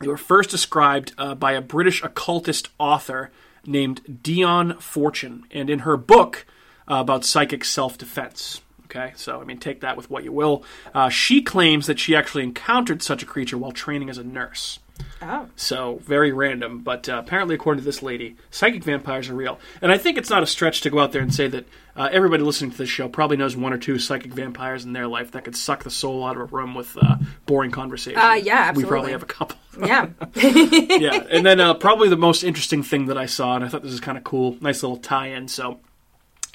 [0.00, 3.30] They were first described uh, by a British occultist author
[3.64, 6.46] named Dion Fortune, and in her book
[6.90, 8.60] uh, about psychic self defense.
[8.90, 10.64] Okay, so I mean, take that with what you will.
[10.92, 14.80] Uh, she claims that she actually encountered such a creature while training as a nurse.
[15.22, 15.48] Oh.
[15.54, 19.60] So very random, but uh, apparently, according to this lady, psychic vampires are real.
[19.80, 22.08] And I think it's not a stretch to go out there and say that uh,
[22.10, 25.30] everybody listening to this show probably knows one or two psychic vampires in their life
[25.32, 27.16] that could suck the soul out of a room with uh,
[27.46, 28.18] boring conversation.
[28.18, 28.84] Uh, yeah, absolutely.
[28.84, 29.56] We probably have a couple.
[29.80, 30.08] Yeah.
[30.34, 33.82] yeah, and then uh, probably the most interesting thing that I saw, and I thought
[33.82, 35.48] this is kind of cool, nice little tie-in.
[35.48, 35.78] So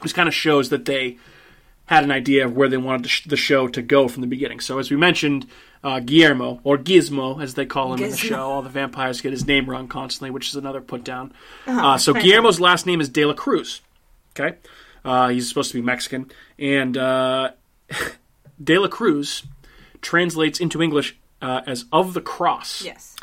[0.03, 1.17] this kind of shows that they
[1.87, 4.27] had an idea of where they wanted the, sh- the show to go from the
[4.27, 4.59] beginning.
[4.59, 5.45] So as we mentioned,
[5.83, 9.31] uh, Guillermo or Gizmo, as they call him in the show, all the vampires get
[9.31, 11.31] his name wrong constantly, which is another put down.
[11.67, 13.81] uh, so Guillermo's last name is De La Cruz.
[14.37, 14.57] Okay,
[15.03, 17.51] uh, he's supposed to be Mexican, and uh,
[18.63, 19.43] De La Cruz
[20.01, 22.83] translates into English uh, as of the cross.
[22.83, 23.15] yes.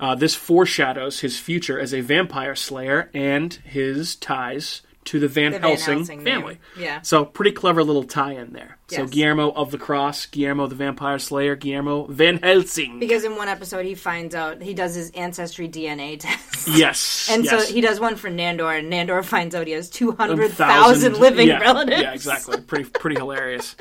[0.00, 5.52] Uh, this foreshadows his future as a vampire slayer and his ties to the Van,
[5.52, 6.34] The Van Helsing, Helsing name.
[6.34, 6.58] family.
[6.78, 7.02] Yeah.
[7.02, 8.78] So pretty clever little tie-in there.
[8.88, 12.98] So Guillermo of the Cross, Guillermo the Vampire Slayer, Guillermo Van Helsing.
[13.00, 16.68] Because in one episode he finds out he does his ancestry DNA test.
[16.76, 17.28] yes.
[17.30, 17.66] And yes.
[17.68, 21.12] so he does one for Nandor, and Nandor finds out he has two hundred thousand-
[21.12, 22.00] thousand living yeah, relatives.
[22.02, 22.60] Yeah, exactly.
[22.60, 23.74] Pretty pretty hilarious.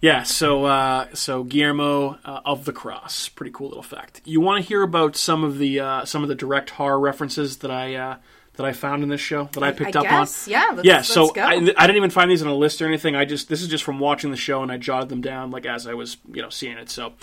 [0.00, 4.20] Yeah, so uh, so Guillermo uh, of the Cross, pretty cool little fact.
[4.24, 7.58] You want to hear about some of the uh, some of the direct horror references
[7.58, 8.16] that I uh,
[8.54, 10.52] that I found in this show that I picked I up guess, on?
[10.52, 10.70] yeah.
[10.74, 11.32] Let's, yeah, let's so.
[11.36, 13.16] I, I didn't even find these in a list or anything.
[13.16, 15.66] I just this is just from watching the show and I jotted them down like
[15.66, 16.90] as I was you know seeing it.
[16.90, 17.14] So,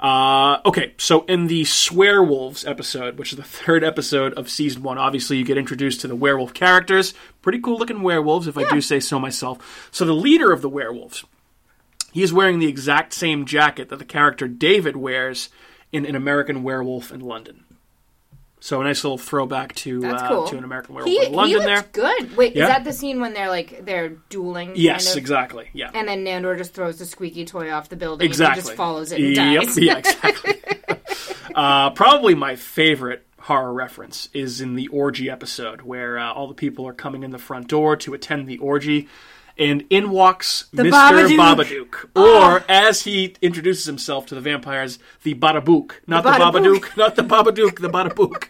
[0.00, 4.98] uh, okay, so in the Swearwolves episode, which is the third episode of season one,
[4.98, 7.14] obviously you get introduced to the werewolf characters.
[7.42, 9.88] Pretty cool looking werewolves, if I do say so myself.
[9.92, 11.24] So the leader of the werewolves,
[12.12, 15.48] he is wearing the exact same jacket that the character David wears
[15.92, 17.64] in an American Werewolf in London.
[18.62, 20.46] So a nice little throwback to uh, cool.
[20.46, 21.84] to an American Werewolf he, in London he there.
[21.90, 22.36] good.
[22.36, 22.62] Wait, Yeah.
[22.62, 24.74] is that the scene when they're like they're dueling?
[24.76, 25.68] Yes, exactly.
[25.72, 25.90] Yeah.
[25.92, 28.60] And then Nandor just throws the squeaky toy off the building Exactly.
[28.60, 29.78] and just follows it and yep, dies.
[29.82, 30.54] Yeah, exactly.
[31.56, 36.54] uh, probably my favorite horror reference is in the orgy episode where uh, all the
[36.54, 39.08] people are coming in the front door to attend the orgy.
[39.58, 41.36] And in walks The Mr.
[41.36, 41.90] Babadook.
[42.14, 42.16] Babadook.
[42.16, 45.92] Or, as he introduces himself to the vampires, the Badabook.
[46.06, 46.80] Not the, Badabook.
[46.80, 48.44] Babadook, not the Babadook, the Badabook.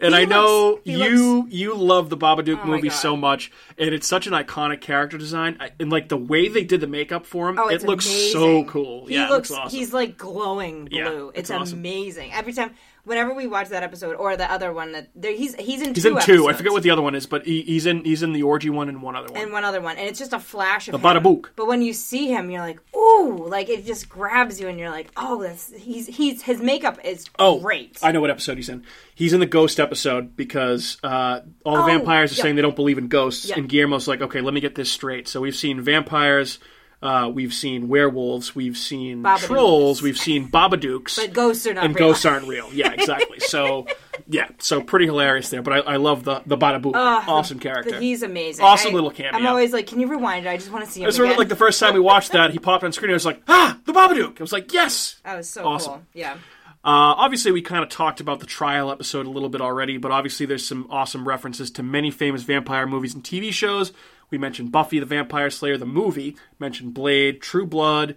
[0.00, 4.06] And He I know you you love the Babadook Oh movie so much, and it's
[4.06, 5.56] such an iconic character design.
[5.60, 8.64] I- And like the way they did the makeup for him, Oh, it looks so
[8.64, 9.06] cool.
[9.06, 9.78] He yeah, looks, looks awesome.
[9.78, 10.98] he's like glowing blue.
[10.98, 11.78] Yeah, it's it's awesome.
[11.80, 12.32] amazing.
[12.32, 12.72] Every time,
[13.08, 16.04] whenever we watch that episode or the other one that there, he's he's in He's
[16.04, 16.48] two in two.
[16.48, 18.70] I forget what the other one is, but he, he's in he's in the orgy
[18.70, 19.40] one and one other one.
[19.42, 21.04] and one other one, and it's just a flash of The him.
[21.22, 21.46] Badabook.
[21.56, 24.90] But when you see him, you're like, ooh, like it just grabs you, and you're
[24.90, 27.98] like, oh, that's he's he's his makeup is oh, great.
[28.02, 28.84] I know what episode he's in.
[29.14, 32.42] He's in the ghost episode because uh, all the Oh, vampires are yeah.
[32.42, 33.58] saying they don't believe in ghosts, Yeah.
[33.58, 35.26] and Guillermo's like, okay, let me get this straight.
[35.26, 36.58] So we've seen vampires.
[37.00, 39.38] Uh, we've seen werewolves, we've seen Babadooks.
[39.46, 42.08] trolls, we've seen babadooks, but ghosts are not and real.
[42.08, 42.68] ghosts aren't real.
[42.72, 43.38] Yeah, exactly.
[43.38, 43.86] so,
[44.28, 45.62] yeah, so pretty hilarious there.
[45.62, 47.92] But I, I love the the Badabook, Ugh, the- awesome character.
[47.92, 48.64] the- he's amazing.
[48.64, 49.38] Awesome I- little cameo.
[49.38, 50.48] I'm always like, can you rewind it?
[50.48, 51.38] I just want to see him I remember again.
[51.38, 53.10] like the first time we watched that, he popped on screen.
[53.10, 54.40] and I was like, ah, the Babadook.
[54.40, 55.20] I was like, yes.
[55.22, 55.92] that was so Awesome.
[55.92, 56.02] cool.
[56.14, 56.32] Yeah.
[56.84, 60.10] Uh, obviously, we kind of talked about the trial episode a little bit already, but
[60.10, 63.92] obviously, there's some awesome references to many famous vampire movies and TV shows.
[64.30, 68.14] We mentioned Buffy the Vampire Slayer, the movie, mentioned Blade, True Blood.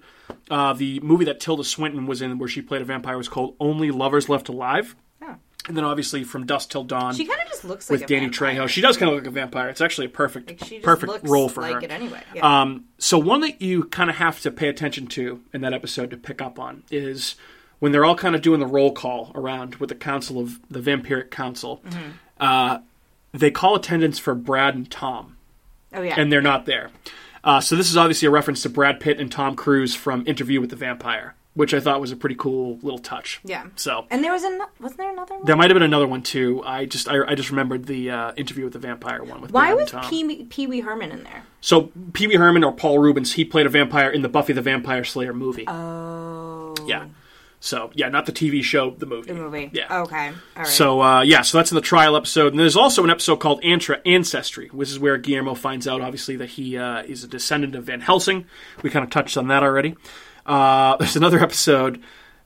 [0.50, 3.56] Uh, the movie that Tilda Swinton was in, where she played a vampire, was called
[3.60, 4.96] Only Lovers Left Alive.
[5.22, 5.36] Oh.
[5.68, 8.08] And then, obviously, From Dusk Till Dawn She kind of just looks like with a
[8.14, 8.56] Danny vampire.
[8.66, 8.68] Trejo.
[8.68, 9.70] She does kind of look like a vampire.
[9.70, 11.92] It's actually a perfect, Like, perfect role for like her.
[11.92, 12.22] anyway.
[12.34, 12.62] Yeah.
[12.62, 16.10] Um, so one that you kind of have to pay attention to in that episode
[16.12, 17.36] to pick up on is
[17.80, 20.80] when they're all kind of doing the roll call around with the council of the
[20.80, 21.82] Vampiric Council.
[21.88, 22.10] Mm-hmm.
[22.40, 22.80] Uh,
[23.34, 25.38] they call attendance for Brad and Tom,
[25.94, 26.16] oh yeah.
[26.18, 26.90] and they're not there.
[27.44, 30.62] Uh, so this is obviously a reference to Brad Pitt and Tom Cruise from Interview
[30.62, 33.40] with the Vampire, which I thought was a pretty cool little touch.
[33.44, 33.66] yeah.
[33.76, 35.46] So And there was an wasn't there another one?
[35.46, 36.62] there might have been another one too.
[36.64, 39.74] I just I, I just remembered the uh, Interview with the Vampire one with Why
[39.74, 40.08] Brad was.
[40.10, 41.44] Pee Pee Wee Herman in there?
[41.62, 44.62] So Pee Wee Herman or Paul Reubens, he played a vampire in the Buffy the
[44.62, 45.66] Vampire Slayer movie.
[45.68, 46.76] Oh.
[46.86, 47.06] yeah.
[47.64, 49.28] So yeah, not the TV show, the movie.
[49.32, 49.70] The movie.
[49.72, 50.02] Yeah.
[50.02, 50.30] Okay.
[50.30, 50.68] All right.
[50.68, 53.62] So uh, yeah, so that's in the trial episode, and there's also an episode called
[53.62, 57.76] Antra- Ancestry, which is where Guillermo finds out, obviously, that he uh, is a descendant
[57.76, 58.48] of Van Helsing.
[58.82, 59.96] We kind of touched on that already.
[60.44, 62.02] Uh, there's another episode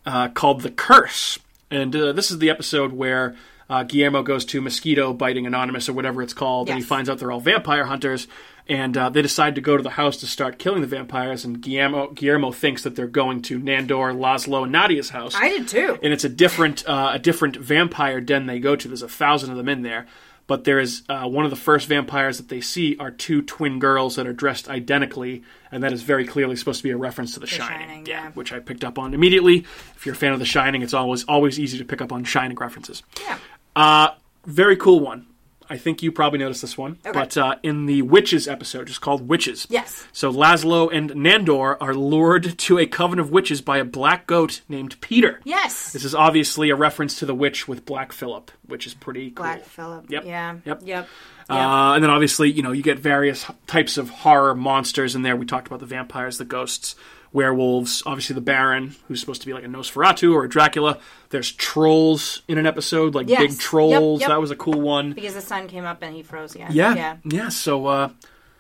[0.06, 1.40] uh, called The Curse,
[1.72, 3.38] and uh, this is the episode where
[3.70, 7.18] uh, Guillermo goes to Mosquito Biting Anonymous or whatever it's called, and he finds out
[7.20, 8.28] they're all vampire hunters.
[8.68, 11.46] And uh, they decide to go to the house to start killing the vampires.
[11.46, 15.68] And Guillermo, Guillermo thinks that they're going to Nandor, Laszlo, and Nadia's house I did
[15.68, 16.00] too.
[16.02, 18.88] and it's a different uh, a different vampire den they go to.
[18.88, 20.08] There's a thousand of them in there,
[20.48, 23.78] But there is uh, one of the first vampires that they see are two twin
[23.78, 27.36] girls that are dressed identically, and that is very clearly supposed to be a reference
[27.36, 27.88] to The, Shining.
[27.88, 28.32] Shining, yeah.
[28.32, 29.58] which I picked up on immediately.
[29.96, 32.24] If you're a fan of The Shining, it's always always easy to pick up on
[32.24, 33.04] Shining references.
[33.22, 33.38] Yeah.
[33.76, 34.10] Uh,
[34.46, 35.28] very cool one.
[35.68, 37.12] I think you probably noticed this one, Okay.
[37.20, 39.66] but uh, in the Witches episode, just called Witches.
[39.68, 40.06] Yes.
[40.12, 44.62] So Laszlo and Nandor are lured to a coven of witches by a black goat
[44.70, 45.40] named Peter.
[45.44, 45.92] Yes.
[45.92, 49.44] This is obviously a reference to the witch with Black Phillip, which is pretty cool.
[49.44, 50.06] Black Phillip.
[50.12, 50.26] Yep.
[50.26, 50.56] Yeah.
[50.66, 50.82] Yep.
[50.86, 51.08] Yep.
[51.50, 55.36] Uh, and then obviously, you know, you get various types of horror monsters in there.
[55.36, 56.96] We talked about the vampires, the ghosts,
[57.36, 60.98] werewolves, obviously the Baron, who's supposed to be like a Nosferatu or a Dracula.
[61.30, 63.40] There's trolls in an episode, like Yes.
[63.42, 64.22] big trolls.
[64.22, 64.30] yep.
[64.30, 65.14] That was a cool one.
[65.14, 66.72] because the sun came up and he froze again.
[66.72, 67.18] Yeah, Yeah.
[67.26, 67.50] yeah.
[67.50, 68.10] So, uh,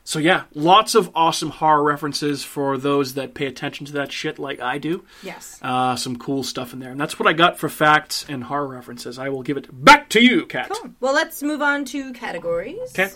[0.04, 4.38] so yeah, lots of awesome horror references for those that pay attention to that shit,
[4.38, 5.04] like I do.
[5.24, 5.58] Yes.
[5.62, 8.68] Uh, some cool stuff in there, and that's what I got for facts and horror
[8.68, 9.18] references.
[9.18, 10.70] I will give it back to you, Kat.
[10.70, 10.92] Cool.
[11.00, 12.92] Well, let's move on to categories.
[12.94, 13.10] 'Kay.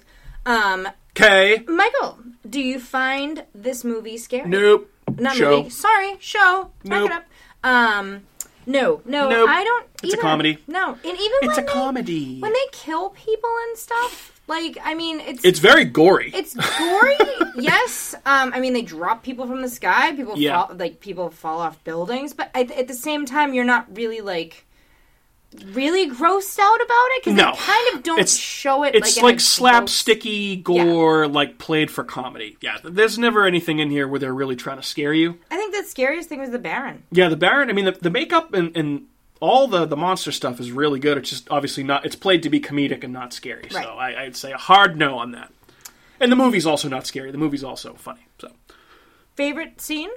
[0.46, 1.64] Um, Okay.
[1.68, 4.48] Michael, do you find this movie scary?
[4.48, 4.90] Nope.
[5.18, 5.58] Not Show.
[5.58, 5.70] movie.
[5.70, 6.72] Sorry, show.
[6.86, 7.26] Back it up.
[7.64, 8.22] Um,
[8.66, 9.50] no, no, Nope.
[9.50, 9.86] I don't.
[10.04, 10.58] It's a comedy.
[10.68, 12.40] No, and even It's when a they, comedy.
[12.40, 16.32] when they kill people and stuff, like I mean, it's It's very gory.
[16.34, 17.16] it's gory.
[17.58, 18.16] yes.
[18.26, 20.14] Um, I mean, they drop people from the sky.
[20.16, 20.68] People Yeah.
[20.68, 24.22] fall, like people fall off buildings, but at, at the same time, you're not really
[24.22, 24.66] like
[25.72, 27.52] really grossed out about it because No.
[27.52, 28.94] they kind of don't It's- show it.
[28.96, 32.58] It's like, like, in a slapsticky gore, like played for comedy.
[32.62, 35.40] Yeah, there's never anything in here where they're really trying to scare you.
[35.50, 37.04] I think the scariest thing was the Baron.
[37.12, 37.70] Yeah, the Baron.
[37.70, 39.08] I mean, the, the makeup and, and
[39.40, 41.18] all the the monster stuff is really good.
[41.18, 42.06] It's just obviously not.
[42.06, 43.64] It's played to be comedic and not scary.
[43.74, 43.84] Right.
[43.84, 45.52] So I, I'd say a hard no on that.
[46.20, 47.32] And the movie's also not scary.
[47.32, 48.28] The movie's also funny.
[48.40, 48.52] So
[49.36, 50.10] Favorite scene?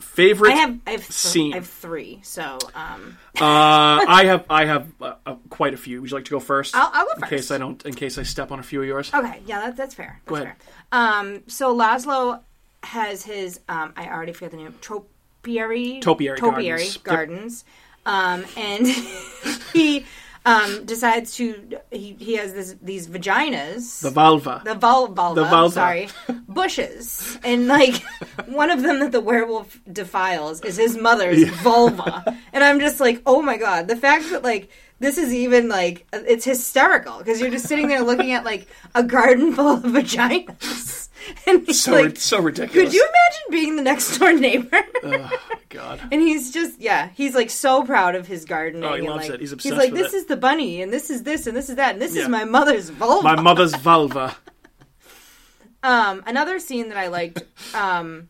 [0.00, 0.52] Favorite.
[0.52, 1.52] I have I have th- Scene.
[1.52, 2.20] I have three.
[2.22, 6.00] So um, uh, I have I have uh, uh, quite a few.
[6.00, 7.84] Would you like to go 1st I'll, I'll go in case I don't.
[7.84, 9.12] In case I step on a few of yours.
[9.12, 10.20] Okay, yeah, that, that's fair.
[10.24, 10.54] That's Go ahead.
[10.56, 10.56] Fair.
[10.92, 12.40] Um, so Laszlo
[12.82, 16.94] has his um, I already forget the name topiary Topiary topiary Gardens.
[16.94, 17.04] Yep.
[17.04, 17.64] gardens,
[18.06, 18.86] um, and
[19.72, 20.04] he
[20.46, 24.00] um, decides to he, he has this these vaginas.
[24.00, 24.62] The vulva.
[24.64, 25.74] The vul- vulva, The vulva.
[25.74, 26.08] sorry,
[26.48, 28.02] bushes, and like
[28.46, 33.22] one of them that the werewolf defiles is his mother's vulva, and I'm just like,
[33.26, 34.70] oh my god, the fact that like
[35.00, 39.02] this is even like it's hysterical because you're just sitting there looking at like a
[39.02, 41.07] garden full of vaginas,
[41.46, 42.88] and he's so like, so ridiculous.
[42.88, 44.80] could you imagine being the next door neighbor?
[45.04, 45.30] Oh,
[45.68, 46.00] God.
[46.10, 48.84] And he's just yeah, he's like so proud of his gardening.
[48.84, 49.40] Oh, he and, loves like, it.
[49.40, 49.74] He's obsessed.
[49.74, 51.92] He's like, this it." is the bunny, and this is this, and this is that,
[51.92, 52.22] and this Yeah.
[52.22, 53.22] is my mother's vulva.
[53.22, 54.34] My mother's vulva.
[55.82, 57.42] Um, another scene that I liked
[57.74, 58.28] um,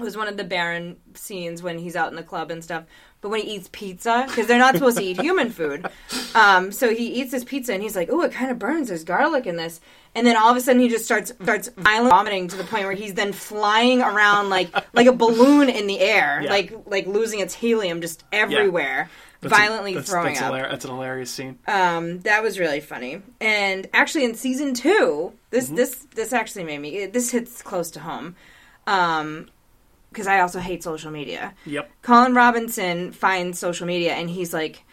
[0.00, 2.84] was one of the Baron scenes when he's out in the club and stuff.
[3.22, 5.86] But when he eats pizza, because they're not supposed to eat human food,
[6.34, 8.88] um, so he eats this pizza and he's like, "Oh, it kind of burns.
[8.88, 9.80] There's garlic in this."
[10.14, 12.84] And then all of a sudden, he just starts starts violent vomiting to the point
[12.84, 16.50] where he's then flying around like like a balloon in the air, Yeah.
[16.50, 19.08] like like losing its helium just everywhere,
[19.40, 20.52] That's a- violently that's, throwing that's up.
[20.52, 21.58] hilar- that's an hilarious scene.
[21.68, 23.22] Um, that was really funny.
[23.40, 25.76] And actually, in season two, this Mm-hmm.
[25.76, 28.34] this this actually made me this hits close to home,
[28.88, 29.48] um,
[30.12, 31.54] because I also hate social media.
[31.66, 31.90] Yep.
[32.02, 34.84] Colin Robinson finds social media, and he's like.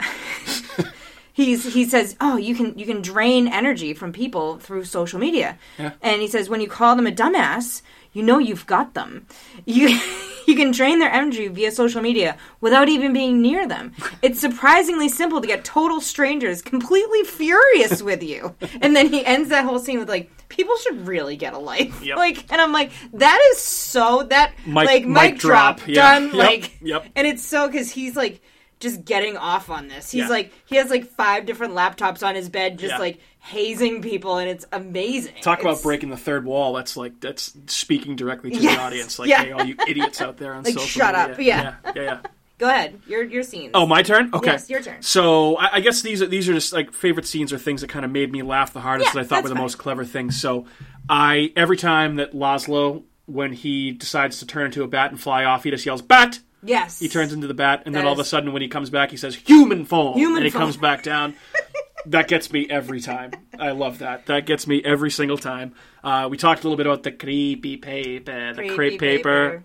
[1.34, 5.58] He's, he says, "Oh, you can you can drain energy from people through social media,"
[5.78, 5.92] Yeah.
[6.02, 7.80] and he says, "When you call them a dumbass,
[8.12, 9.26] you know you've got them.
[9.64, 9.98] You
[10.46, 13.92] you can drain their energy via social media without even being near them.
[14.22, 18.54] It's surprisingly simple to get total strangers completely furious with you.
[18.80, 22.02] And then he ends that whole scene with like, people should really get a life.
[22.02, 22.16] Yep.
[22.16, 25.88] Like, and I'm like, that is so that Mic- like mic drop, drop.
[25.88, 25.94] Yeah.
[26.18, 26.34] done Yep.
[26.34, 27.06] like, Yep.
[27.16, 28.40] and it's so because he's like.
[28.80, 30.10] Just getting off on this.
[30.10, 30.28] He's Yeah.
[30.28, 32.98] like he has like five different laptops on his bed, just Yeah.
[32.98, 35.34] like hazing people, and it's amazing.
[35.42, 36.72] Talk about breaking the third wall.
[36.74, 38.76] That's like that's speaking directly to Yes.
[38.76, 39.18] the audience.
[39.18, 39.42] Like, Yeah.
[39.44, 41.30] hey, all you idiots out there on Like, social shut up.
[41.38, 41.44] media.
[41.44, 41.74] Yeah.
[41.84, 42.02] yeah, yeah.
[42.02, 42.18] yeah.
[42.58, 43.72] Go ahead, your your scenes.
[43.74, 44.30] Oh, my turn.
[44.32, 45.02] Okay, Yes, your turn.
[45.02, 47.88] So I, I guess these are these are just like favorite scenes or things that
[47.90, 49.64] kind of made me laugh the hardest that I thought were the fine.
[49.64, 50.40] most clever things.
[50.40, 50.66] So
[51.08, 55.44] I every time that Laszlo when he decides to turn into a bat and fly
[55.44, 58.12] off, he just yells "bat." Yes, He turns into the bat, and then That all
[58.12, 60.62] of a sudden, when he comes back, he says "human form," Human and he form.
[60.62, 61.34] comes back down.
[62.06, 63.32] that gets me every time.
[63.58, 64.26] I love that.
[64.26, 65.74] That gets me every single time.
[66.02, 69.62] Uh, we talked a little bit about the creepy paper, the Creepy crepe paper,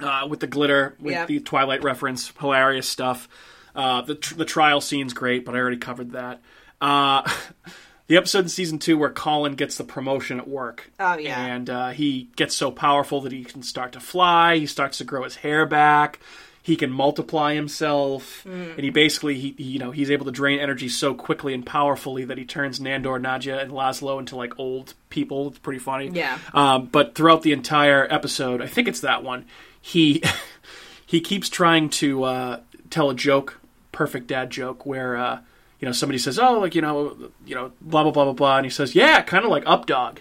[0.00, 1.28] uh, with the glitter, with Yep.
[1.28, 3.28] the Twilight reference, hilarious stuff.
[3.74, 6.40] Uh, the tr- the trial scene's great, but I already covered that.
[6.80, 7.30] Uh,
[8.06, 10.90] the episode in season two where Colin gets the promotion at work.
[10.98, 11.44] Oh, yeah.
[11.44, 14.56] and uh, he gets so powerful that he can start to fly.
[14.56, 16.20] He starts to grow his hair back.
[16.66, 18.72] He can multiply himself, Mm.
[18.74, 21.64] and he basically he, he, you know he's able to drain energy so quickly and
[21.64, 25.46] powerfully that he turns Nandor, Nadia, and Laszlo into like old people.
[25.48, 26.08] It's pretty funny.
[26.12, 26.36] Yeah.
[26.52, 29.44] Um, but throughout the entire episode, I think it's that one,
[29.80, 30.20] he
[31.06, 32.60] he keeps trying to uh,
[32.90, 33.60] tell a joke,
[33.92, 35.38] perfect dad joke, where uh,
[35.78, 38.56] you know somebody says, "Oh, like you know, you know, blah blah blah blah blah,"
[38.56, 40.18] and he says, "Yeah, kind of like Updog."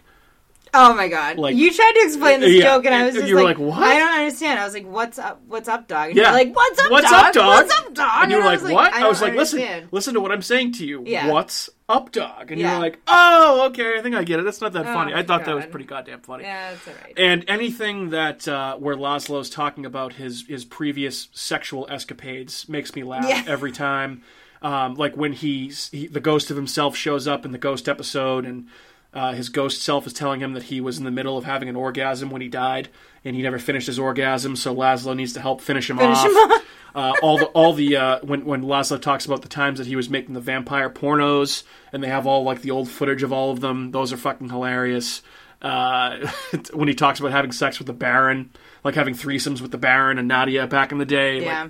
[0.78, 1.38] Oh my god!
[1.38, 3.58] Like- you tried to explain this Yeah, joke, and I was just you were like,
[3.58, 5.42] like, "What?" I don't understand." I was like, "What's up?
[5.48, 6.24] What's up, dog?" And Yeah.
[6.26, 7.26] you're like, "What's up, What's dog?
[7.28, 7.48] up, dog?
[7.48, 9.88] What's up, dog?" And you were I like, "What?" I, I, was like, "Listen, understand.
[9.92, 11.04] listen to what I'm saying to you.
[11.06, 11.32] Yeah.
[11.32, 12.72] What's up, dog?" And Yeah.
[12.74, 14.44] you're like, "Oh, okay, I think I get it.
[14.44, 15.14] That's not that Oh, funny.
[15.14, 17.14] I thought that was pretty goddamn funny." Yeah, that's all right.
[17.18, 23.04] And anything that uh, where Laszlo's talking about his his previous sexual escapades makes me
[23.04, 23.44] laugh Yeah.
[23.48, 24.24] every time.
[24.62, 28.46] Um, like when he's he, the ghost of himself shows up in the ghost episode,
[28.46, 28.68] and
[29.16, 31.70] uh, his ghost self is telling him that he was in the middle of having
[31.70, 32.90] an orgasm when he died,
[33.24, 36.26] and he never finished his orgasm, so Laszlo needs to help finish him Finish off.
[36.26, 36.62] him off.
[36.96, 39.98] Uh, all the all the uh, when when Laszlo talks about the times that he
[39.98, 43.52] was making the vampire pornos, and they have all like the old footage of all
[43.52, 43.92] of them.
[43.92, 45.22] Those are fucking hilarious.
[45.62, 46.26] Uh,
[46.74, 48.50] when he talks about having sex with the Baron,
[48.86, 51.68] like having threesomes with the Baron and Nadia back in the day, like, Yeah.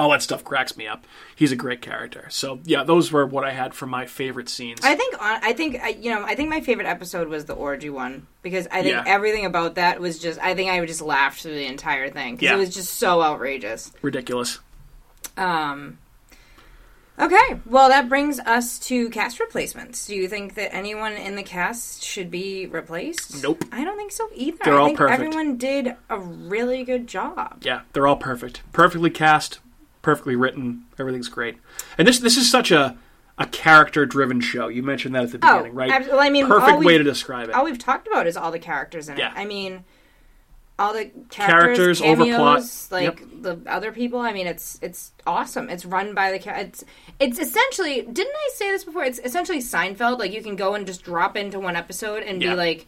[0.00, 1.04] All that stuff cracks me up.
[1.36, 2.26] He's a great character.
[2.30, 4.80] So yeah, those were what I had for my favorite scenes.
[4.82, 8.26] I think I think you know I think my favorite episode was the orgy one
[8.42, 9.04] because I think Yeah.
[9.06, 12.34] everything about that was just I think I would just laughed through the entire thing
[12.36, 12.54] because Yeah.
[12.56, 13.92] it was just so outrageous.
[14.02, 14.58] Ridiculous.
[15.36, 15.98] Um.
[17.18, 20.06] Okay, well that brings us to cast replacements.
[20.06, 23.42] Do you think that anyone in the cast should be replaced?
[23.42, 23.62] Nope.
[23.70, 24.56] I don't think so either.
[24.64, 25.20] They're I all think perfect.
[25.20, 27.58] everyone did a really good job.
[27.62, 28.62] Yeah, they're all perfect.
[28.72, 29.58] Perfectly cast,
[30.02, 30.84] perfectly written.
[30.98, 31.56] Everything's great.
[31.98, 32.96] And this this is such a
[33.38, 34.68] a character driven show.
[34.68, 35.90] You mentioned that at the oh, beginning, right?
[35.90, 37.54] abs- well, I mean, perfect way to describe it.
[37.54, 39.32] All we've talked about is all the characters in Yeah.
[39.32, 39.38] it.
[39.38, 39.84] I mean,
[40.78, 42.90] all the Characters, characters, cameos, overplot.
[42.92, 43.28] like Yep.
[43.42, 44.18] the other people.
[44.18, 45.68] I mean, it's it's awesome.
[45.70, 46.84] It's run by the it's
[47.18, 48.02] it's essentially.
[48.02, 49.04] Didn't I say this before?
[49.04, 50.18] It's essentially Seinfeld.
[50.18, 52.50] Like you can go and just drop into one episode and Yeah.
[52.50, 52.86] be like,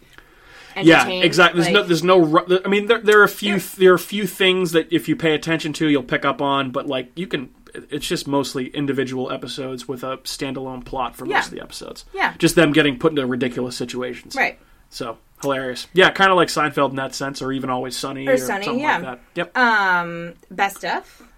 [0.81, 1.63] yeah, exactly.
[1.63, 2.19] There's no there's no.
[2.19, 3.63] ru- I mean, there there are a few Yeah.
[3.79, 6.71] there are a few things that if you pay attention to, you'll pick up on.
[6.71, 11.37] But like you can, it's just mostly individual episodes with a standalone plot for Yeah.
[11.37, 12.05] most of the episodes.
[12.15, 12.35] Yeah.
[12.39, 14.35] just them getting put into ridiculous situations.
[14.37, 14.59] right.
[14.91, 15.87] So hilarious.
[15.95, 18.65] Yeah, kind of like Seinfeld in that sense, or even Always Sunny, Or or, Sunny,
[18.67, 18.99] something yeah.
[18.99, 19.21] like that.
[19.35, 19.57] Yep.
[19.59, 21.23] Um, best death.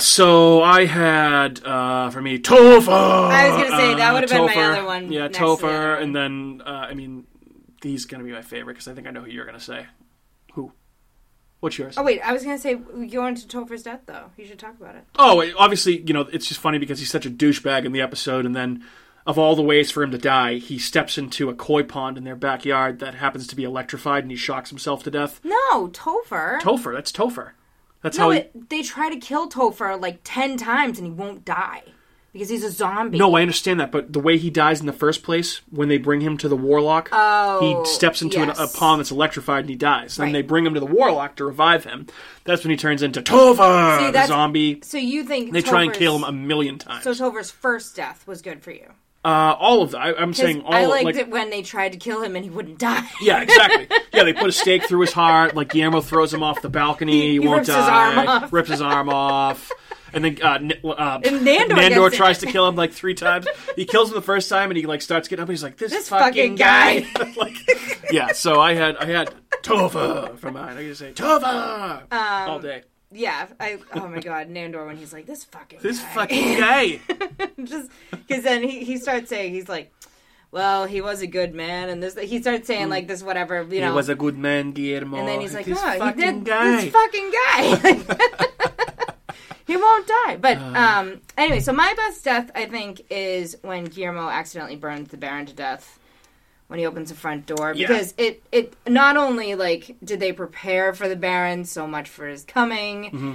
[0.00, 2.88] So I had uh, for me Topher.
[2.90, 5.50] I was gonna say, that Uh, would've been my other one Yeah, next to the
[5.50, 7.26] other Topher, and then uh, I mean
[7.82, 9.86] he's gonna be my favorite because I think I know who you're gonna say.
[10.54, 10.72] Who?
[11.60, 11.94] What's yours?
[11.96, 14.30] Oh wait, I was gonna say you on to Topher's death though.
[14.36, 15.04] You should talk about it.
[15.18, 18.00] Oh, wait, obviously, you know, it's just funny because he's such a douchebag in the
[18.00, 18.84] episode, and then
[19.26, 22.24] of all the ways for him to die, he steps into a koi pond in
[22.24, 25.40] their backyard that happens to be electrified, and he shocks himself to death.
[25.44, 26.60] No, Topher.
[26.60, 27.50] Topher, that's Topher.
[28.02, 28.38] That's No, how he.
[28.38, 31.82] it, they try to kill Topher like ten times and he won't die
[32.32, 33.18] because he's a zombie.
[33.18, 35.98] No, I understand that, but the way he dies in the first place, when they
[35.98, 39.70] bring him to the Warlock, Oh, he steps into an, a pond that's electrified and
[39.70, 40.16] he dies.
[40.16, 40.32] Then Right.
[40.34, 42.06] they bring him to the Warlock to revive him.
[42.44, 44.80] That's when he turns into Topher, See, the zombie.
[44.82, 47.04] So you think They try and kill him a million times.
[47.04, 48.86] So Topher's first death was good for you.
[49.24, 49.98] uh, all of that.
[49.98, 52.36] I, I'm 'Cause saying all I liked like, it when they tried to kill him
[52.36, 53.04] and he wouldn't die.
[53.20, 53.88] Yeah, exactly.
[54.14, 55.54] Yeah, they put a stake through his heart.
[55.56, 57.20] Like Guillermo throws him off the balcony.
[57.22, 58.16] He, He won't rips his die.
[58.16, 58.52] arm off.
[58.52, 59.70] Rips his arm off.
[60.12, 62.46] And then uh, N- uh, And Nandor gets tries it.
[62.46, 63.46] to kill him like three times.
[63.76, 65.48] He kills him the first time, and he like starts getting up.
[65.48, 67.32] and He's like, "This, This fucking, fucking guy." guy.
[67.36, 67.56] like,
[68.12, 68.32] yeah.
[68.32, 70.76] So I had I had Topher for mine.
[70.76, 72.82] I gotta say Topher Um, all day.
[73.10, 73.78] Yeah, I.
[73.94, 76.08] Oh my god, Nandor when he's like this fucking This guy.
[76.14, 77.00] fucking guy.
[77.64, 79.92] just because then he, he starts saying he's like,
[80.50, 83.80] well, he was a good man, and this he starts saying like this whatever you
[83.80, 85.18] know, He was a good man, Guillermo.
[85.18, 86.82] and then he's like, this oh, he fucking did guy.
[86.82, 88.14] this fucking guy.
[89.68, 90.36] He won't die.
[90.36, 90.72] But Uh.
[90.74, 95.46] um, anyway, so my best death I think is when Guillermo accidentally burns the Baron
[95.46, 96.00] to death
[96.66, 97.86] when he opens the front door Yeah.
[97.86, 102.26] because it it not only like did they prepare for the Baron so much for
[102.26, 103.04] his coming.
[103.04, 103.34] Mm-hmm.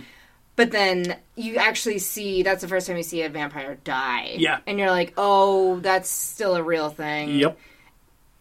[0.56, 4.36] But then you actually see that's the first time you see a vampire die.
[4.38, 4.60] Yeah.
[4.68, 7.40] And you're like, oh, that's still a real thing.
[7.40, 7.58] Yep.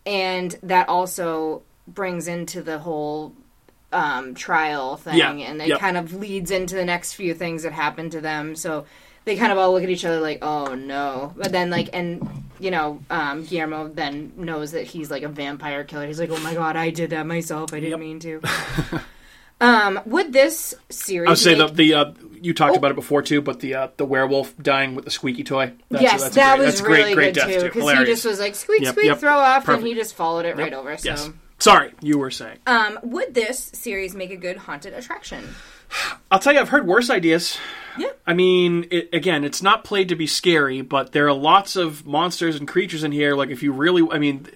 [0.04, 3.32] And that also brings into the whole
[3.92, 5.16] um, trial thing.
[5.18, 5.30] Yeah.
[5.32, 5.78] And it Yep.
[5.78, 8.56] kind of leads into the next few things that happen to them.
[8.56, 8.86] So
[9.24, 11.32] they kind of all look at each other like, oh no.
[11.36, 12.26] But then, like, and,
[12.58, 16.06] you know, um, Guillermo then knows that he's like a vampire killer.
[16.06, 17.72] He's like, oh my god, I did that myself.
[17.72, 18.00] I didn't Yep.
[18.00, 18.40] mean to.
[19.60, 21.28] um, would this series.
[21.28, 22.78] I would say make- the the uh, you talked Oh.
[22.78, 25.72] about it before too, but the uh, the werewolf dying with the squeaky toy.
[25.90, 28.04] That's yes, that's that great, was a great, really great good death too because he
[28.04, 29.18] just was like squeak Yep, squeak yep.
[29.18, 29.78] throw off Perfect.
[29.82, 30.96] and he just followed it right over.
[30.96, 31.30] So Yes.
[31.62, 32.58] Sorry, you were saying.
[32.66, 35.54] Um, would this series make a good haunted attraction?
[36.28, 37.56] I'll tell you, I've heard worse ideas.
[37.96, 38.10] Yeah.
[38.26, 42.04] I mean, it, again, it's not played to be scary, but there are lots of
[42.04, 43.36] monsters and creatures in here.
[43.36, 44.48] Like, if you really, I mean,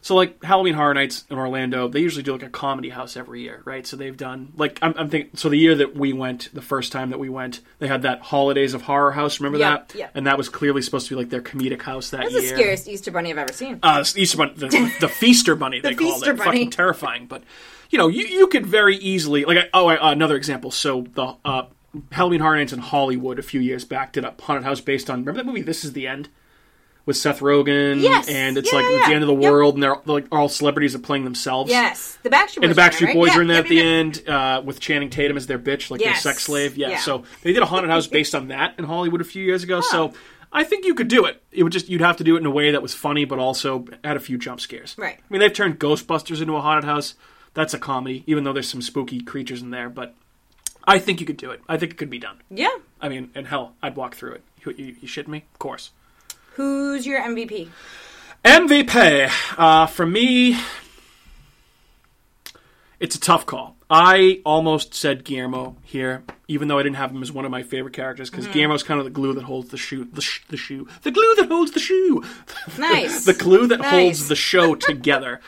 [0.00, 3.42] so like Halloween Horror Nights in Orlando, they usually do like a comedy house every
[3.42, 3.86] year, right?
[3.86, 5.36] So they've done like I'm, I'm thinking.
[5.36, 8.20] So the year that we went, the first time that we went, they had that
[8.20, 9.40] Holidays of Horror house.
[9.40, 9.92] Remember Yeah, that?
[9.94, 10.08] yeah.
[10.14, 12.30] And that was clearly supposed to be like their comedic house that year.
[12.30, 12.50] That's year.
[12.52, 13.78] the scariest Easter bunny I've ever seen.
[13.82, 16.36] Uh, Easter bunny, the, the Feaster bunny, they called Feaster it.
[16.38, 16.50] bunny.
[16.50, 17.26] Fucking terrifying.
[17.26, 17.42] But
[17.90, 19.58] you know, you, you could very easily like.
[19.58, 20.70] I- Oh, I, another example.
[20.70, 21.66] So the uh,
[22.12, 25.20] Halloween Horror Nights in Hollywood a few years back did a haunted house based on.
[25.20, 25.62] Remember that movie?
[25.62, 26.28] This is the end.
[27.08, 28.28] With Seth Rogen, Yes.
[28.28, 29.50] and it's Yeah, like yeah, the end of the Yep.
[29.50, 31.70] world, and they're like all celebrities are playing themselves.
[31.70, 32.64] yes, the Backstreet Boys.
[32.64, 33.14] And the Backstreet right?
[33.14, 35.90] Boys Yeah, are in there at the end uh, with Channing Tatum as their bitch,
[35.90, 36.22] like Yes.
[36.22, 36.76] their sex slave.
[36.76, 36.98] Yeah.
[36.98, 39.80] So they did a haunted house based on that in Hollywood a few years ago.
[39.80, 40.12] So
[40.52, 41.42] I think you could do it.
[41.50, 43.38] It would just you'd have to do it in a way that was funny, but
[43.38, 44.94] also had a few jump scares.
[44.98, 45.16] Right.
[45.18, 47.14] I mean, they've turned Ghostbusters into a haunted house.
[47.54, 49.88] That's a comedy, even though there's some spooky creatures in there.
[49.88, 50.14] But
[50.84, 51.62] I think you could do it.
[51.70, 52.42] I think it could be done.
[52.50, 52.68] Yeah.
[53.00, 54.42] I mean, and hell, I'd walk through it.
[54.66, 55.44] You, you, you shitting me?
[55.54, 55.90] Of course.
[56.58, 57.68] Who's your MVP?
[58.44, 60.58] MVP uh, for me,
[62.98, 63.76] it's a tough call.
[63.88, 67.62] I almost said Guillermo here, even though I didn't have him as one of my
[67.62, 70.56] favorite characters, because Guillermo's kind of the glue that holds the shoe, the, sh- the
[70.56, 72.24] shoe, the glue that holds the shoe,
[72.78, 73.24] Nice.
[73.24, 73.90] the glue that Nice.
[73.92, 75.40] holds the show together.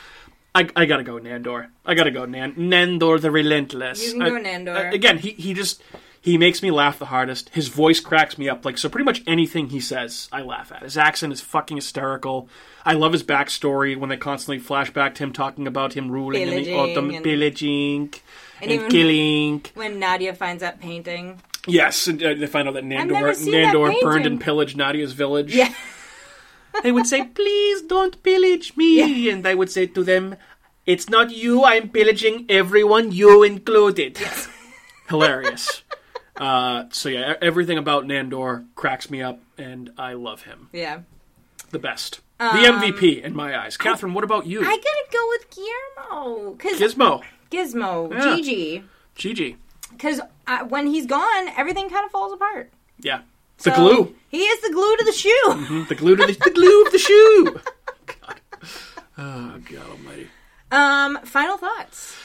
[0.55, 1.67] I, I gotta go Nandor.
[1.85, 4.05] I gotta go Nan- Nandor the Relentless.
[4.05, 4.87] You can I- go Nandor.
[4.91, 5.81] uh, again, he he just
[6.21, 7.49] he makes me laugh the hardest.
[7.49, 8.63] His voice cracks me up.
[8.63, 10.83] Like so, pretty much anything he says, I laugh at.
[10.83, 12.47] His accent is fucking hysterical.
[12.85, 16.43] I love his backstory when they constantly flash back to him talking about him ruling
[16.43, 18.13] in the Pillaging autumn, and- pillaging
[18.61, 19.65] and, even- killing.
[19.73, 21.41] when Nadia finds that painting.
[21.67, 25.13] Yes, and uh, they find out that never Nandor that Nandor burned and pillaged Nadia's
[25.13, 25.53] village.
[25.55, 25.73] Yeah.
[26.83, 30.35] they would say, "Please don't pillage me," and I would say to them,
[30.87, 31.63] "It's not you.
[31.63, 34.17] I'm pillaging everyone, you included."
[35.09, 35.83] Hilarious.
[36.41, 40.67] Uh, so yeah, everything about Nandor cracks me up, and I love him.
[40.73, 41.01] Yeah.
[41.69, 43.77] The best, the MVP in my eyes.
[43.77, 44.59] Catherine, what about you?
[44.59, 46.51] Um, I gotta go with Guillermo.
[46.55, 48.35] Because Gizmo, Gizmo, Yeah.
[48.35, 48.83] Gigi.
[49.15, 49.57] Gigi,
[49.91, 52.69] Because uh, when he's gone, everything kind of falls apart.
[52.99, 53.21] yeah,
[53.59, 55.85] the So, glue, He is the glue to the shoe.
[55.87, 57.61] the glue to the, the glue of the shoe.
[58.05, 58.41] God.
[59.17, 60.27] Oh God Almighty.
[60.71, 62.15] Um, final thoughts.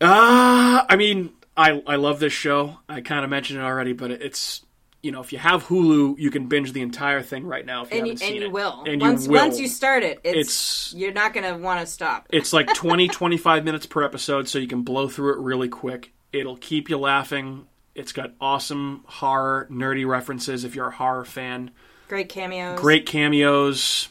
[0.00, 2.78] Uh, I mean, I I love this show.
[2.88, 4.64] I kind of mentioned it already, but it's
[5.02, 7.90] you know if you have Hulu, you can binge the entire thing right now if
[7.92, 8.52] you And you, haven't and seen you it.
[8.52, 8.84] will.
[8.86, 9.40] And once you will.
[9.40, 12.26] once you start it, it's, It's- you're not gonna want to stop.
[12.30, 16.12] It's like 20, 25 minutes per episode, so you can blow through it really quick.
[16.32, 17.66] It'll keep you laughing.
[17.94, 21.70] It's got awesome horror, nerdy references if you're a horror fan.
[22.08, 22.78] Great cameos.
[22.80, 24.08] Great cameos.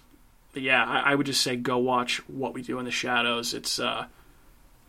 [0.54, 3.54] Yeah, I, I would just say go watch What We Do in the Shadows.
[3.54, 4.08] It's uh,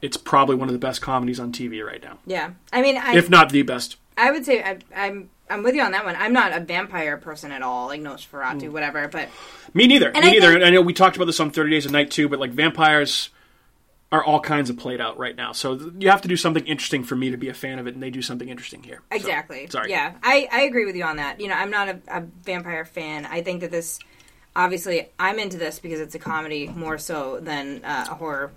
[0.02, 2.50] it's probably one of the best comedies on TV right now, Yeah.
[2.72, 3.96] I mean, I if not the best.
[4.16, 6.14] I would say I, I'm I'm with you on that one.
[6.16, 9.08] I'm not a vampire person at all, like Nosferatu, whatever.
[9.08, 9.28] But
[9.74, 10.08] Me neither.
[10.10, 10.52] And Me I neither.
[10.54, 12.50] think- I know we talked about this on Thirty Days a Night too, but like
[12.50, 13.30] vampires
[14.10, 15.52] are all kinds of played out right now.
[15.52, 17.94] So you have to do something interesting for me to be a fan of it,
[17.94, 19.02] and they do something interesting here.
[19.12, 19.66] So, Exactly.
[19.68, 19.90] sorry.
[19.90, 21.40] Yeah, I, I agree with you on that.
[21.40, 23.26] You know, I'm not a, a vampire fan.
[23.26, 23.98] I think that this,
[24.56, 28.50] obviously, I'm into this because it's a comedy more so than uh, a horror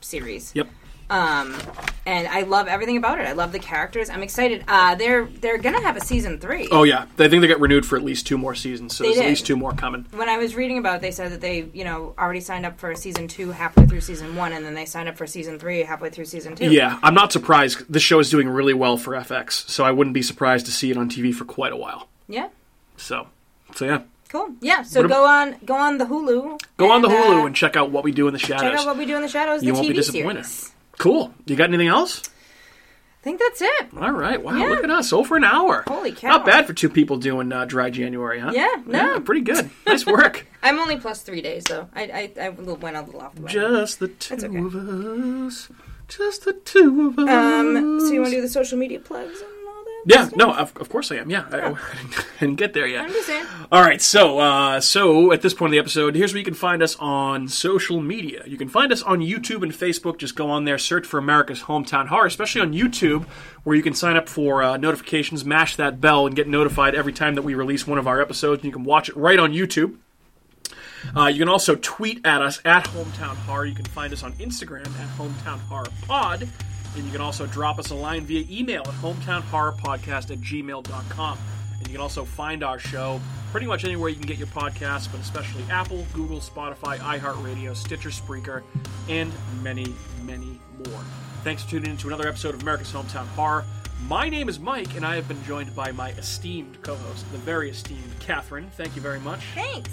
[0.00, 0.50] series.
[0.56, 0.68] Yep.
[1.08, 1.56] Um,
[2.04, 3.26] and I love everything about it.
[3.28, 4.10] I love the characters.
[4.10, 4.64] I'm excited.
[4.66, 6.68] Uh, they're they're gonna have a season three.
[6.70, 8.96] Oh yeah, I think they got renewed for at least two more seasons.
[8.96, 9.28] So They there's at did.
[9.30, 10.06] least two more coming.
[10.12, 12.78] When I was reading about it, they said that they, you know, already signed up
[12.80, 15.82] for season two halfway through season one, and then they signed up for season three
[15.82, 16.70] halfway through season two.
[16.72, 17.84] Yeah, I'm not surprised.
[17.88, 20.90] This show is doing really well for FX, so I wouldn't be surprised to see
[20.90, 22.08] it on TV for quite a while.
[22.28, 22.48] Yeah.
[22.96, 23.28] So,
[23.74, 24.54] so yeah, Cool.
[24.60, 24.82] Yeah.
[24.82, 26.60] So What ab- go on, go on the Hulu.
[26.78, 28.62] go on the and, Hulu uh, and check out what we do in the shadows.
[28.70, 29.62] check out what we do in the shadows.
[29.62, 30.44] you the won't TV be disappointed.
[30.46, 30.72] series.
[30.98, 31.32] Cool.
[31.46, 32.22] You got anything else?
[33.20, 33.88] I think that's it.
[33.98, 34.40] All right.
[34.40, 34.56] Wow.
[34.56, 34.68] Yeah.
[34.68, 35.12] Look at us.
[35.12, 35.82] Over an hour.
[35.86, 36.28] Holy cow.
[36.28, 38.52] Not bad for two people doing uh, dry January, huh?
[38.54, 39.14] Yeah, no.
[39.14, 39.68] Yeah, pretty good.
[39.86, 40.46] Nice work.
[40.62, 41.88] I'm only plus three days, though.
[41.94, 43.52] I I, I went a little off the way.
[43.52, 44.58] Just the two okay.
[44.58, 45.68] of us.
[46.08, 47.28] Just the two of us.
[47.28, 48.00] Um.
[48.00, 49.55] So you want to do the social media plugs and all that?
[50.08, 51.28] Yeah, no, of, of course I am.
[51.28, 51.76] Yeah, I, I
[52.38, 53.06] didn't get there yet.
[53.06, 53.44] I'm just saying.
[53.72, 56.54] All right, so uh, so at this point of the episode, here's where you can
[56.54, 58.44] find us on social media.
[58.46, 60.18] You can find us on YouTube and Facebook.
[60.18, 63.24] Just go on there, search for America's Hometown Horror, especially on YouTube,
[63.64, 67.12] where you can sign up for uh, notifications, mash that bell, and get notified every
[67.12, 68.60] time that we release one of our episodes.
[68.60, 69.96] And you can watch it right on YouTube.
[71.16, 73.66] Uh, you can also tweet at us at Hometown Horror.
[73.66, 76.48] You can find us on Instagram at Hometown Horror Pod.
[76.96, 81.38] And you can also drop us a line via email at hometownhorrorpodcast at gmail.com.
[81.78, 83.20] And you can also find our show
[83.52, 88.08] pretty much anywhere you can get your podcasts, but especially Apple, Google, Spotify, iHeartRadio, Stitcher,
[88.08, 88.62] Spreaker,
[89.08, 89.30] and
[89.62, 89.94] many,
[90.24, 91.00] many more.
[91.44, 93.64] Thanks for tuning in to another episode of America's Hometown Horror.
[94.08, 97.38] My name is Mike, and I have been joined by my esteemed co host, the
[97.38, 98.70] very esteemed Catherine.
[98.76, 99.40] Thank you very much.
[99.54, 99.90] Thanks.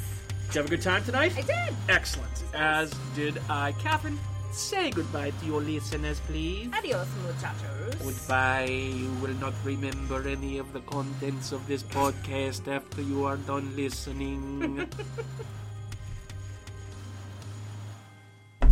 [0.48, 1.34] Did you have a good time tonight?
[1.38, 1.76] I did.
[1.90, 2.44] Excellent.
[2.54, 3.72] As did I.
[3.74, 4.20] Catherine,
[4.54, 6.70] say goodbye to your listeners, please.
[6.74, 7.96] Adios, muchachos.
[7.96, 8.66] Goodbye.
[8.66, 13.76] You will not remember any of the contents of this podcast after you are done
[13.76, 14.88] listening.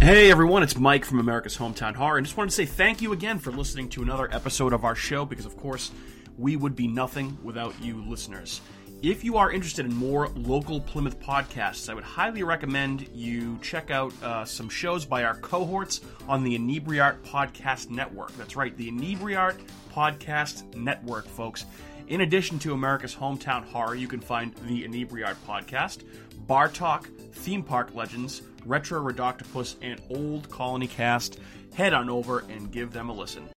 [0.02, 3.14] Hey everyone, it's Mike from America's Hometown Horror, and just wanted to say thank you
[3.14, 5.92] again for listening to another episode of our show because, of course,
[6.40, 8.62] we would be nothing without you listeners.
[9.02, 13.90] If you are interested in more local Plymouth podcasts, I would highly recommend you check
[13.90, 18.32] out uh, some shows by our cohorts on the Inebriart Podcast Network.
[18.38, 19.60] That's right, the Inebriart
[19.92, 21.66] Podcast Network, folks.
[22.10, 26.04] In addition to America's Hometown Horror, you can find the Inebriart Podcast,
[26.46, 31.40] Bar Talk, Theme Park Legends, Retro Redoctopus, and Old Colony Cast.
[31.74, 33.50] Head on over and give them a listen.